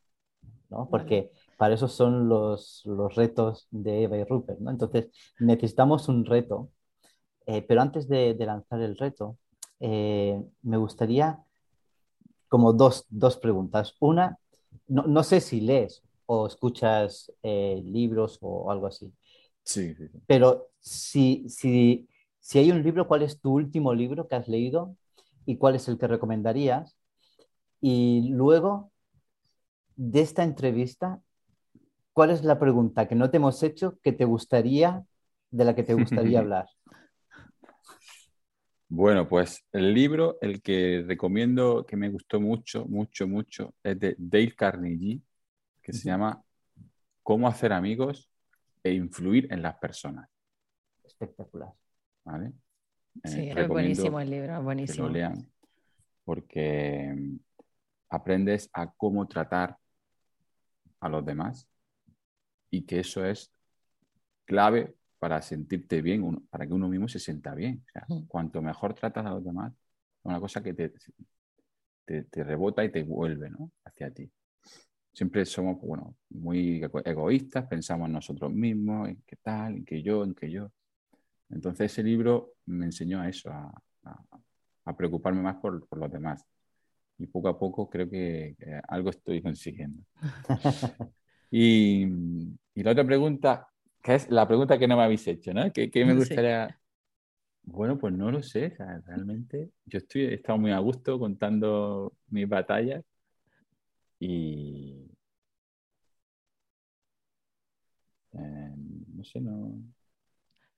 ¿no? 0.69 0.89
Porque 0.89 1.31
para 1.57 1.73
eso 1.73 1.87
son 1.87 2.29
los, 2.29 2.83
los, 2.85 3.15
retos 3.15 3.67
de 3.71 4.03
Eva 4.03 4.17
y 4.17 4.23
Rupert, 4.25 4.59
¿no? 4.59 4.69
Entonces, 4.69 5.09
necesitamos 5.39 6.07
un 6.07 6.25
reto. 6.25 6.69
Eh, 7.47 7.61
pero 7.63 7.81
antes 7.81 8.07
de, 8.07 8.33
de, 8.35 8.45
lanzar 8.45 8.81
el 8.81 8.97
reto, 8.97 9.37
eh, 9.79 10.41
me 10.63 10.77
gustaría 10.77 11.39
como 12.47 12.73
dos, 12.73 13.05
dos 13.09 13.37
preguntas. 13.37 13.95
Una, 13.99 14.37
no, 14.87 15.03
no, 15.03 15.23
sé 15.23 15.41
si 15.41 15.61
lees 15.61 16.03
o 16.25 16.47
escuchas 16.47 17.31
eh, 17.43 17.81
libros 17.83 18.37
o 18.41 18.71
algo 18.71 18.87
así. 18.87 19.11
Sí, 19.63 19.93
sí, 19.95 20.07
sí. 20.07 20.19
Pero 20.27 20.69
si, 20.79 21.49
si, 21.49 22.07
si 22.39 22.59
hay 22.59 22.71
un 22.71 22.83
libro, 22.83 23.07
¿cuál 23.07 23.23
es 23.23 23.39
tu 23.39 23.53
último 23.53 23.93
libro 23.93 24.27
que 24.27 24.35
has 24.35 24.47
leído 24.47 24.95
y 25.45 25.57
cuál 25.57 25.75
es 25.75 25.87
el 25.87 25.97
que 25.97 26.07
recomendarías? 26.07 26.97
Y 27.81 28.29
luego 28.29 28.91
de 29.95 30.21
esta 30.21 30.43
entrevista, 30.43 31.21
¿cuál 32.13 32.29
es 32.29 32.43
la 32.43 32.59
pregunta 32.59 33.07
que 33.07 33.15
no 33.15 33.29
te 33.29 33.37
hemos 33.37 33.61
hecho 33.63 33.97
que 34.01 34.11
te 34.11 34.25
gustaría, 34.25 35.05
de 35.51 35.65
la 35.65 35.75
que 35.75 35.83
te 35.83 35.93
gustaría 35.95 36.39
hablar? 36.39 36.67
Bueno, 38.89 39.27
pues 39.27 39.65
el 39.73 39.93
libro, 39.93 40.37
el 40.41 40.61
que 40.61 41.03
recomiendo, 41.05 41.85
que 41.85 41.97
me 41.97 42.09
gustó 42.09 42.39
mucho, 42.39 42.85
mucho, 42.85 43.27
mucho, 43.27 43.75
es 43.83 43.99
de 43.99 44.15
Dale 44.17 44.55
Carnegie, 44.55 45.21
que 45.81 45.91
se 45.91 46.05
llama 46.05 46.41
Cómo 47.21 47.49
hacer 47.49 47.73
amigos 47.73 48.31
e 48.81 48.93
influir 48.93 49.51
en 49.51 49.61
las 49.61 49.75
personas. 49.75 50.29
Espectacular. 51.03 51.69
¿Vale? 52.23 52.53
Sí, 53.25 53.49
es 53.49 53.67
buenísimo 53.67 54.19
el 54.21 54.29
libro, 54.29 54.63
buenísimo. 54.63 54.95
Que 54.95 55.01
lo 55.01 55.09
lean, 55.09 55.51
porque 56.23 57.13
aprendes 58.09 58.69
a 58.71 58.89
cómo 58.91 59.27
tratar 59.27 59.75
a 61.01 61.09
los 61.09 61.25
demás 61.25 61.67
y 62.69 62.83
que 62.83 62.99
eso 62.99 63.25
es 63.25 63.51
clave 64.45 64.95
para 65.19 65.41
sentirte 65.41 66.01
bien, 66.01 66.47
para 66.49 66.67
que 66.67 66.73
uno 66.73 66.87
mismo 66.87 67.07
se 67.07 67.19
sienta 67.19 67.55
bien. 67.55 67.83
cuanto 68.27 68.61
mejor 68.61 68.93
tratas 68.93 69.25
a 69.25 69.31
los 69.31 69.43
demás, 69.43 69.73
es 69.73 70.25
una 70.25 70.39
cosa 70.39 70.61
que 70.61 70.73
te, 70.73 70.93
te, 72.05 72.43
rebota 72.43 72.83
y 72.83 72.91
te 72.91 73.03
vuelve 73.03 73.51
hacia 73.85 74.11
ti. 74.11 74.31
Siempre 75.13 75.45
somos 75.45 75.79
bueno, 75.81 76.15
muy 76.29 76.81
egoístas, 77.05 77.65
pensamos 77.67 78.07
en 78.07 78.13
nosotros 78.13 78.53
mismos, 78.53 79.09
en 79.09 79.23
qué 79.25 79.35
tal, 79.37 79.77
en 79.77 79.85
qué 79.85 80.01
yo, 80.03 80.23
en 80.23 80.35
qué 80.35 80.51
yo. 80.51 80.71
Entonces 81.49 81.91
ese 81.91 82.03
libro 82.03 82.53
me 82.65 82.85
enseñó 82.85 83.21
a 83.21 83.29
eso, 83.29 83.49
a, 83.51 83.73
preocuparme 84.95 85.41
más 85.41 85.57
por, 85.57 85.85
por 85.87 85.99
los 85.99 86.09
demás 86.09 86.45
y 87.17 87.27
poco 87.27 87.49
a 87.49 87.59
poco 87.59 87.89
creo 87.89 88.09
que, 88.09 88.55
algo 88.87 89.09
estoy 89.09 89.41
consiguiendo. 89.41 90.03
y, 91.51 92.03
y, 92.73 92.83
la 92.83 92.91
otra 92.91 93.05
pregunta, 93.05 93.67
que 94.07 94.15
es 94.15 94.29
la 94.29 94.47
pregunta 94.47 94.79
que 94.79 94.87
no 94.87 94.95
me 94.95 95.03
habéis 95.03 95.27
hecho, 95.27 95.53
¿no? 95.53 95.69
¿Qué, 95.73 95.91
me 96.05 96.13
gustaría...? 96.15 96.79
Bueno, 97.63 97.97
pues 97.97 98.13
no 98.13 98.31
lo 98.31 98.41
sé, 98.41 98.73
realmente 99.05 99.71
yo 99.85 99.97
estoy, 99.97 100.21
he 100.21 100.35
estado 100.35 100.57
muy 100.57 100.71
a 100.71 100.79
gusto 100.79 101.19
contando 101.19 102.13
mis 102.29 102.47
batallas 102.47 103.03
y... 104.17 105.11
Eh, 108.31 108.73
no 109.13 109.23
sé, 109.25 109.41
no, 109.41 109.73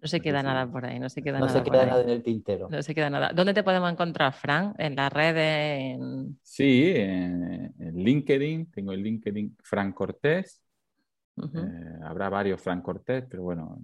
no 0.02 0.08
se 0.08 0.22
queda 0.22 0.42
nada 0.42 0.66
por 0.72 0.86
ahí, 0.86 0.98
no 0.98 1.10
se 1.10 1.22
queda 1.22 1.40
no 1.40 1.46
nada. 1.46 1.60
se 1.60 1.70
queda 1.70 1.86
nada 1.86 2.02
en 2.02 2.10
el 2.10 2.24
tintero. 2.24 2.68
No 2.72 2.82
se 2.82 2.96
queda 2.96 3.12
nada. 3.12 3.32
¿Dónde 3.32 3.54
te 3.54 3.64
podemos 3.64 3.92
encontrar, 3.92 4.34
Fran? 4.34 4.74
¿En 4.80 4.96
las 4.96 5.14
redes? 5.14 6.00
Sí, 6.42 6.94
en, 6.96 7.74
LinkedIn. 7.78 8.72
Tengo 8.72 8.94
el 8.94 9.04
LinkedIn 9.04 9.58
Fran 9.62 9.92
Cortés. 9.92 10.64
Eh, 11.42 12.00
habrá 12.04 12.30
varios 12.30 12.62
Fran 12.62 12.82
Cortés, 12.82 13.26
pero 13.30 13.44
bueno, 13.44 13.80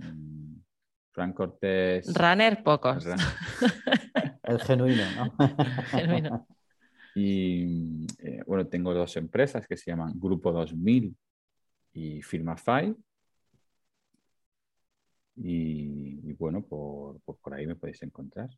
Fran 1.11 1.33
Cortés. 1.33 2.13
Runner, 2.13 2.63
pocos. 2.63 3.05
el 4.43 4.59
genuino, 4.61 5.03
¿no? 5.15 5.33
genuino. 5.91 6.47
Y 7.17 8.05
eh, 8.19 8.43
bueno, 8.45 8.67
tengo 8.67 8.93
dos 8.93 9.15
empresas 9.15 9.65
que 9.65 9.77
se 9.77 9.89
llaman 9.89 10.19
Grupo 10.19 10.51
2000 10.51 11.15
y 11.93 12.21
Firmafy 12.21 12.93
y, 15.37 16.33
bueno, 16.33 16.63
por, 16.65 17.19
por, 17.21 17.53
ahí 17.53 17.67
me 17.67 17.75
podéis 17.75 18.01
encontrar. 18.03 18.49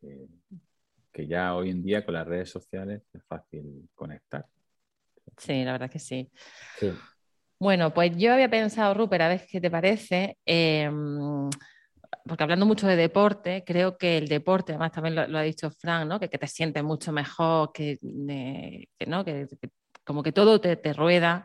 que, 0.00 1.26
ya 1.26 1.54
hoy 1.54 1.70
en 1.70 1.82
día 1.82 2.04
con 2.04 2.14
las 2.14 2.26
redes 2.26 2.50
sociales 2.50 3.02
es 3.12 3.24
fácil 3.24 3.88
conectar. 3.94 4.46
Sí, 5.36 5.64
la 5.64 5.72
verdad 5.72 5.90
que 5.90 5.98
sí. 5.98 6.30
Bueno, 7.60 7.92
pues 7.92 8.16
yo 8.16 8.32
había 8.32 8.48
pensado, 8.48 8.94
Rupert, 8.94 9.22
a 9.22 9.28
ver 9.28 9.46
qué 9.50 9.60
te 9.60 9.70
parece. 9.70 10.38
Em, 10.46 11.50
porque 12.24 12.42
hablando 12.44 12.66
mucho 12.66 12.86
de 12.86 12.96
deporte, 12.96 13.64
creo 13.66 13.98
que 13.98 14.18
el 14.18 14.28
deporte, 14.28 14.72
además 14.72 14.92
también 14.92 15.14
lo, 15.14 15.38
ha 15.38 15.42
dicho 15.42 15.70
Frank, 15.70 16.06
¿no? 16.06 16.20
que, 16.20 16.28
te 16.28 16.46
sientes 16.46 16.82
mucho 16.84 17.12
mejor, 17.12 17.72
que, 17.72 17.98
¿no? 19.06 19.24
que, 19.24 19.48
como 20.04 20.22
que 20.22 20.32
todo 20.32 20.60
te, 20.60 20.76
te, 20.76 20.92
rueda. 20.92 21.44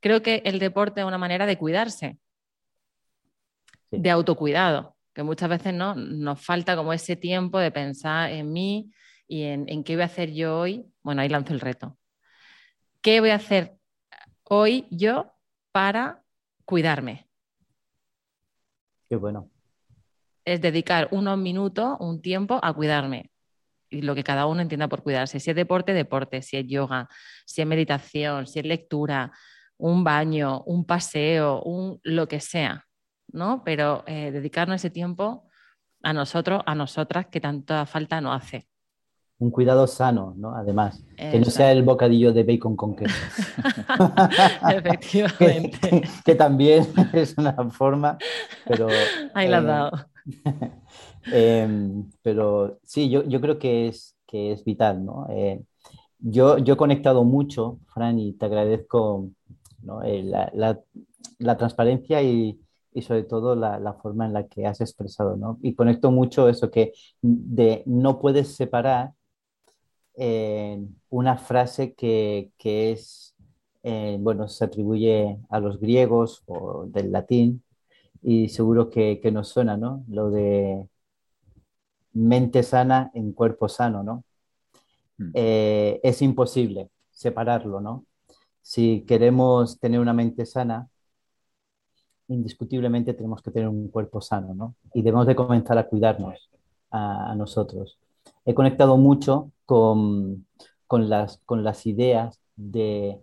Creo 0.00 0.22
que 0.22 0.42
el 0.44 0.58
deporte 0.58 1.00
es 1.00 1.06
una 1.06 1.18
manera 1.18 1.46
de 1.46 1.56
cuidarse 1.56 2.18
de 3.90 4.10
autocuidado, 4.10 4.96
que 5.14 5.22
muchas 5.22 5.48
veces 5.48 5.74
¿no? 5.74 5.94
nos 5.94 6.44
falta 6.44 6.76
como 6.76 6.92
ese 6.92 7.16
tiempo 7.16 7.58
de 7.58 7.70
pensar 7.70 8.30
en 8.30 8.52
mí 8.52 8.90
y 9.26 9.44
en, 9.44 9.84
qué 9.84 9.94
voy 9.94 10.02
a 10.02 10.06
hacer 10.06 10.32
yo 10.32 10.58
hoy. 10.58 10.84
Bueno, 11.02 11.22
ahí 11.22 11.28
lanzo 11.28 11.52
el 11.52 11.60
reto. 11.60 11.96
¿Qué 13.00 13.20
voy 13.20 13.30
a 13.30 13.36
hacer 13.36 13.76
hoy 14.44 14.86
yo 14.90 15.33
para 15.74 16.22
cuidarme? 16.64 17.26
Qué 19.08 19.16
bueno. 19.16 19.50
Es 20.44 20.60
dedicar 20.60 21.08
unos 21.10 21.36
minutos, 21.36 21.96
un 21.98 22.22
tiempo 22.22 22.60
a 22.62 22.72
cuidarme. 22.72 23.32
Y 23.90 24.02
lo 24.02 24.14
que 24.14 24.22
cada 24.22 24.46
uno 24.46 24.60
entienda 24.60 24.86
por 24.86 25.02
cuidarse. 25.02 25.40
Si 25.40 25.50
es 25.50 25.56
deporte, 25.56 25.92
deporte. 25.92 26.42
Si 26.42 26.56
es 26.56 26.66
yoga, 26.68 27.08
si 27.44 27.60
es 27.60 27.66
meditación, 27.66 28.46
si 28.46 28.60
es 28.60 28.66
lectura, 28.66 29.32
un 29.76 30.04
baño, 30.04 30.62
un 30.62 30.84
paseo, 30.86 31.60
un 31.62 31.98
lo 32.04 32.28
que 32.28 32.38
sea. 32.38 32.86
¿no? 33.32 33.64
Pero 33.64 34.04
eh, 34.06 34.30
dedicarnos 34.30 34.76
ese 34.76 34.90
tiempo 34.90 35.48
a 36.04 36.12
nosotros, 36.12 36.62
a 36.66 36.76
nosotras, 36.76 37.26
que 37.26 37.40
tanta 37.40 37.84
falta 37.84 38.20
nos 38.20 38.36
hace. 38.36 38.68
Un 39.38 39.50
cuidado 39.50 39.86
sano, 39.86 40.34
¿no? 40.36 40.54
Además, 40.54 41.04
que 41.16 41.38
no 41.38 41.46
sea 41.46 41.72
el 41.72 41.82
bocadillo 41.82 42.32
de 42.32 42.44
bacon 42.44 42.76
con 42.76 42.94
queso. 42.94 43.14
Efectivamente. 44.70 46.02
que, 46.24 46.34
también 46.34 46.86
es 47.12 47.36
una 47.36 47.52
forma, 47.70 48.16
pero... 48.66 48.86
Ahí 49.34 49.48
lo 49.48 49.56
has 49.56 49.64
eh, 49.64 49.66
dado. 49.66 49.90
Em, 51.32 52.10
pero 52.22 52.78
sí, 52.84 53.10
yo, 53.10 53.24
yo, 53.24 53.40
creo 53.40 53.58
que 53.58 53.88
es, 53.88 54.16
que 54.26 54.52
es 54.52 54.64
vital, 54.64 55.04
¿no? 55.04 55.26
Eh, 55.30 55.62
yo, 56.18 56.58
yo 56.58 56.74
he 56.74 56.76
conectado 56.76 57.24
mucho, 57.24 57.80
Fran, 57.92 58.18
y 58.18 58.32
te 58.34 58.46
agradezco 58.46 59.28
la, 59.82 60.50
la, 60.54 60.80
la, 61.38 61.56
transparencia 61.56 62.22
y, 62.22 62.58
y 62.94 63.02
sobre 63.02 63.24
todo 63.24 63.56
la, 63.56 63.92
forma 63.94 64.24
en 64.24 64.32
la 64.32 64.46
que 64.46 64.66
has 64.66 64.80
expresado, 64.80 65.36
¿no? 65.36 65.58
Y 65.62 65.74
conecto 65.74 66.12
mucho 66.12 66.48
eso 66.48 66.70
que 66.70 66.92
de 67.20 67.82
no 67.86 68.20
puedes 68.20 68.54
separar 68.54 69.12
eh, 70.16 70.84
una 71.10 71.36
frase 71.36 71.94
que, 71.94 72.52
es, 72.62 73.34
eh, 73.82 74.16
bueno, 74.20 74.48
se 74.48 74.64
atribuye 74.64 75.38
a 75.48 75.60
los 75.60 75.80
griegos 75.80 76.42
o 76.46 76.86
del 76.86 77.12
latín 77.12 77.62
y 78.22 78.48
seguro 78.48 78.90
que, 78.90 79.20
que 79.20 79.30
nos 79.32 79.48
suena, 79.48 79.76
¿no? 79.76 80.04
Lo 80.08 80.30
de 80.30 80.88
mente 82.14 82.62
sana 82.62 83.10
en 83.14 83.32
cuerpo 83.32 83.68
sano, 83.68 84.02
¿no? 84.02 84.24
Hmm. 85.18 85.30
Eh, 85.34 86.00
es 86.02 86.22
imposible 86.22 86.88
separarlo, 87.10 87.80
¿no? 87.80 88.04
Si 88.62 89.04
queremos 89.06 89.78
tener 89.78 90.00
una 90.00 90.14
mente 90.14 90.46
sana, 90.46 90.88
indiscutiblemente 92.28 93.12
tenemos 93.12 93.42
que 93.42 93.50
tener 93.50 93.68
un 93.68 93.88
cuerpo 93.88 94.20
sano, 94.20 94.54
¿no? 94.54 94.74
Y 94.94 95.02
debemos 95.02 95.26
de 95.26 95.36
comenzar 95.36 95.76
a 95.76 95.86
cuidarnos 95.86 96.50
a, 96.90 97.34
nosotros. 97.36 97.98
He 98.44 98.54
conectado 98.54 98.96
mucho 98.96 99.52
con, 99.66 100.46
con, 100.86 101.08
las, 101.08 101.38
con 101.44 101.64
las 101.64 101.86
ideas 101.86 102.40
de 102.56 103.20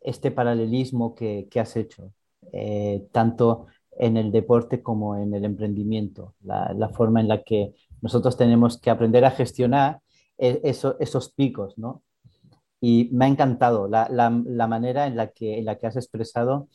este 0.00 0.30
paralelismo 0.30 1.14
que, 1.14 1.48
que 1.50 1.60
has 1.60 1.76
hecho, 1.76 2.12
eh, 2.52 3.06
tanto 3.12 3.66
en 3.92 4.16
el 4.16 4.32
deporte 4.32 4.82
como 4.82 5.16
en 5.16 5.34
el 5.34 5.44
emprendimiento, 5.44 6.34
la, 6.42 6.90
forma 6.94 7.20
en 7.20 7.28
la 7.28 7.42
que 7.42 7.74
nosotros 8.00 8.36
tenemos 8.36 8.78
que 8.80 8.90
aprender 8.90 9.24
a 9.24 9.30
gestionar 9.30 10.00
e, 10.38 10.60
eso, 10.64 10.96
esos 11.00 11.30
picos, 11.30 11.76
¿no? 11.76 12.02
Y 12.80 13.10
me 13.12 13.26
ha 13.26 13.28
encantado 13.28 13.88
la, 13.88 14.08
la, 14.10 14.30
la 14.46 14.66
manera 14.66 15.06
en 15.06 15.16
la, 15.16 15.28
que, 15.32 15.58
en 15.58 15.66
la 15.66 15.76
que 15.76 15.86
has 15.86 15.96
expresado 15.96 16.68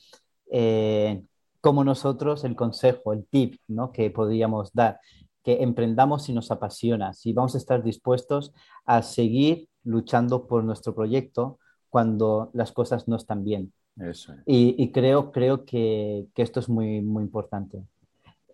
eh, 0.51 1.23
como 1.61 1.83
nosotros 1.83 2.43
el 2.43 2.55
consejo, 2.55 3.13
el 3.13 3.25
tip 3.25 3.59
¿no? 3.67 3.91
que 3.91 4.11
podríamos 4.11 4.71
dar, 4.73 4.99
que 5.45 5.61
emprendamos 5.61 6.23
si 6.23 6.33
nos 6.33 6.49
apasiona, 6.49 7.13
si 7.13 7.31
vamos 7.31 7.53
a 7.53 7.59
estar 7.59 7.83
dispuestos 7.83 8.51
a 8.83 9.03
seguir 9.03 9.69
luchando 9.83 10.47
por 10.47 10.63
nuestro 10.63 10.95
proyecto 10.95 11.59
cuando 11.91 12.49
las 12.53 12.71
cosas 12.71 13.07
no 13.07 13.15
están 13.15 13.43
bien. 13.43 13.71
Eso. 13.95 14.33
Y, 14.47 14.75
y, 14.83 14.91
creo, 14.91 15.31
creo 15.31 15.63
que, 15.63 16.25
que, 16.33 16.41
esto 16.41 16.59
es 16.59 16.67
muy, 16.67 16.99
muy 17.01 17.23
importante. 17.23 17.83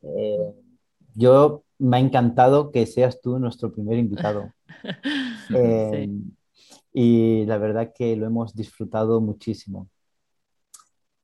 Eh, 0.04 0.54
yo 1.16 1.64
me 1.80 1.98
ha 1.98 2.00
encantado 2.02 2.72
que 2.72 2.86
seas 2.86 3.22
tú 3.22 3.40
nuestro 3.40 3.72
primer 3.74 3.98
invitado. 3.98 4.52
Eh, 5.54 6.08
y 6.94 7.46
la 7.46 7.58
verdad 7.58 7.92
que 7.94 8.16
lo 8.16 8.26
hemos 8.26 8.56
disfrutado 8.56 9.20
muchísimo. 9.20 9.90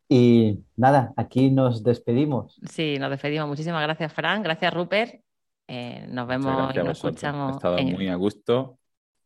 Y 0.10 0.60
nada, 0.76 1.14
aquí 1.16 1.50
nos 1.50 1.82
despedimos. 1.82 2.60
Sí, 2.70 2.98
nos 3.00 3.10
despedimos. 3.10 3.48
Muchísimas 3.48 3.84
gracias, 3.84 4.12
Fran. 4.12 4.44
Gracias, 4.44 4.74
Rupert. 4.74 5.22
Eh, 5.68 6.08
nos 6.10 6.28
vemos 6.28 6.76
y 6.76 6.78
nos 6.78 6.98
escuchamos. 6.98 7.54
He 7.54 7.56
estado 7.56 7.78
muy 7.84 8.08
a 8.08 8.16
gusto 8.16 8.78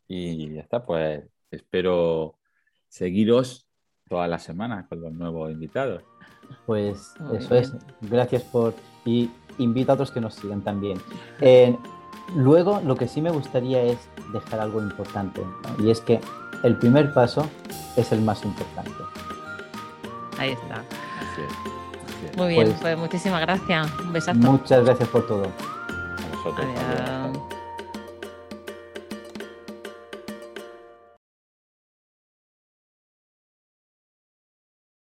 y 0.07 0.53
ya 0.55 0.61
está, 0.61 0.85
pues 0.85 1.23
espero 1.51 2.37
seguiros 2.87 3.67
toda 4.09 4.27
la 4.27 4.39
semana 4.39 4.87
con 4.87 5.01
los 5.01 5.13
nuevos 5.13 5.51
invitados. 5.51 6.03
Pues 6.65 7.13
eso 7.33 7.55
es. 7.55 7.73
Gracias 8.01 8.43
por... 8.43 8.73
Y 9.05 9.31
invito 9.57 9.91
a 9.91 9.95
otros 9.95 10.11
que 10.11 10.21
nos 10.21 10.35
sigan 10.35 10.61
también. 10.61 10.99
Eh, 11.39 11.77
luego, 12.35 12.81
lo 12.81 12.95
que 12.95 13.07
sí 13.07 13.21
me 13.21 13.29
gustaría 13.29 13.81
es 13.83 14.09
dejar 14.33 14.59
algo 14.59 14.81
importante, 14.81 15.41
y 15.79 15.89
es 15.89 16.01
que 16.01 16.19
el 16.63 16.77
primer 16.77 17.13
paso 17.13 17.49
es 17.95 18.11
el 18.11 18.21
más 18.21 18.43
importante. 18.43 18.91
Ahí 20.37 20.51
está. 20.51 20.83
Muy 22.37 22.49
bien, 22.49 22.67
pues, 22.67 22.81
pues, 22.81 22.97
muchísimas 22.97 23.41
gracias. 23.41 23.91
Un 23.99 24.13
besazo. 24.13 24.39
Muchas 24.39 24.85
gracias 24.85 25.09
por 25.09 25.27
todo. 25.27 25.47
A 26.43 26.49
vosotros. 26.49 27.50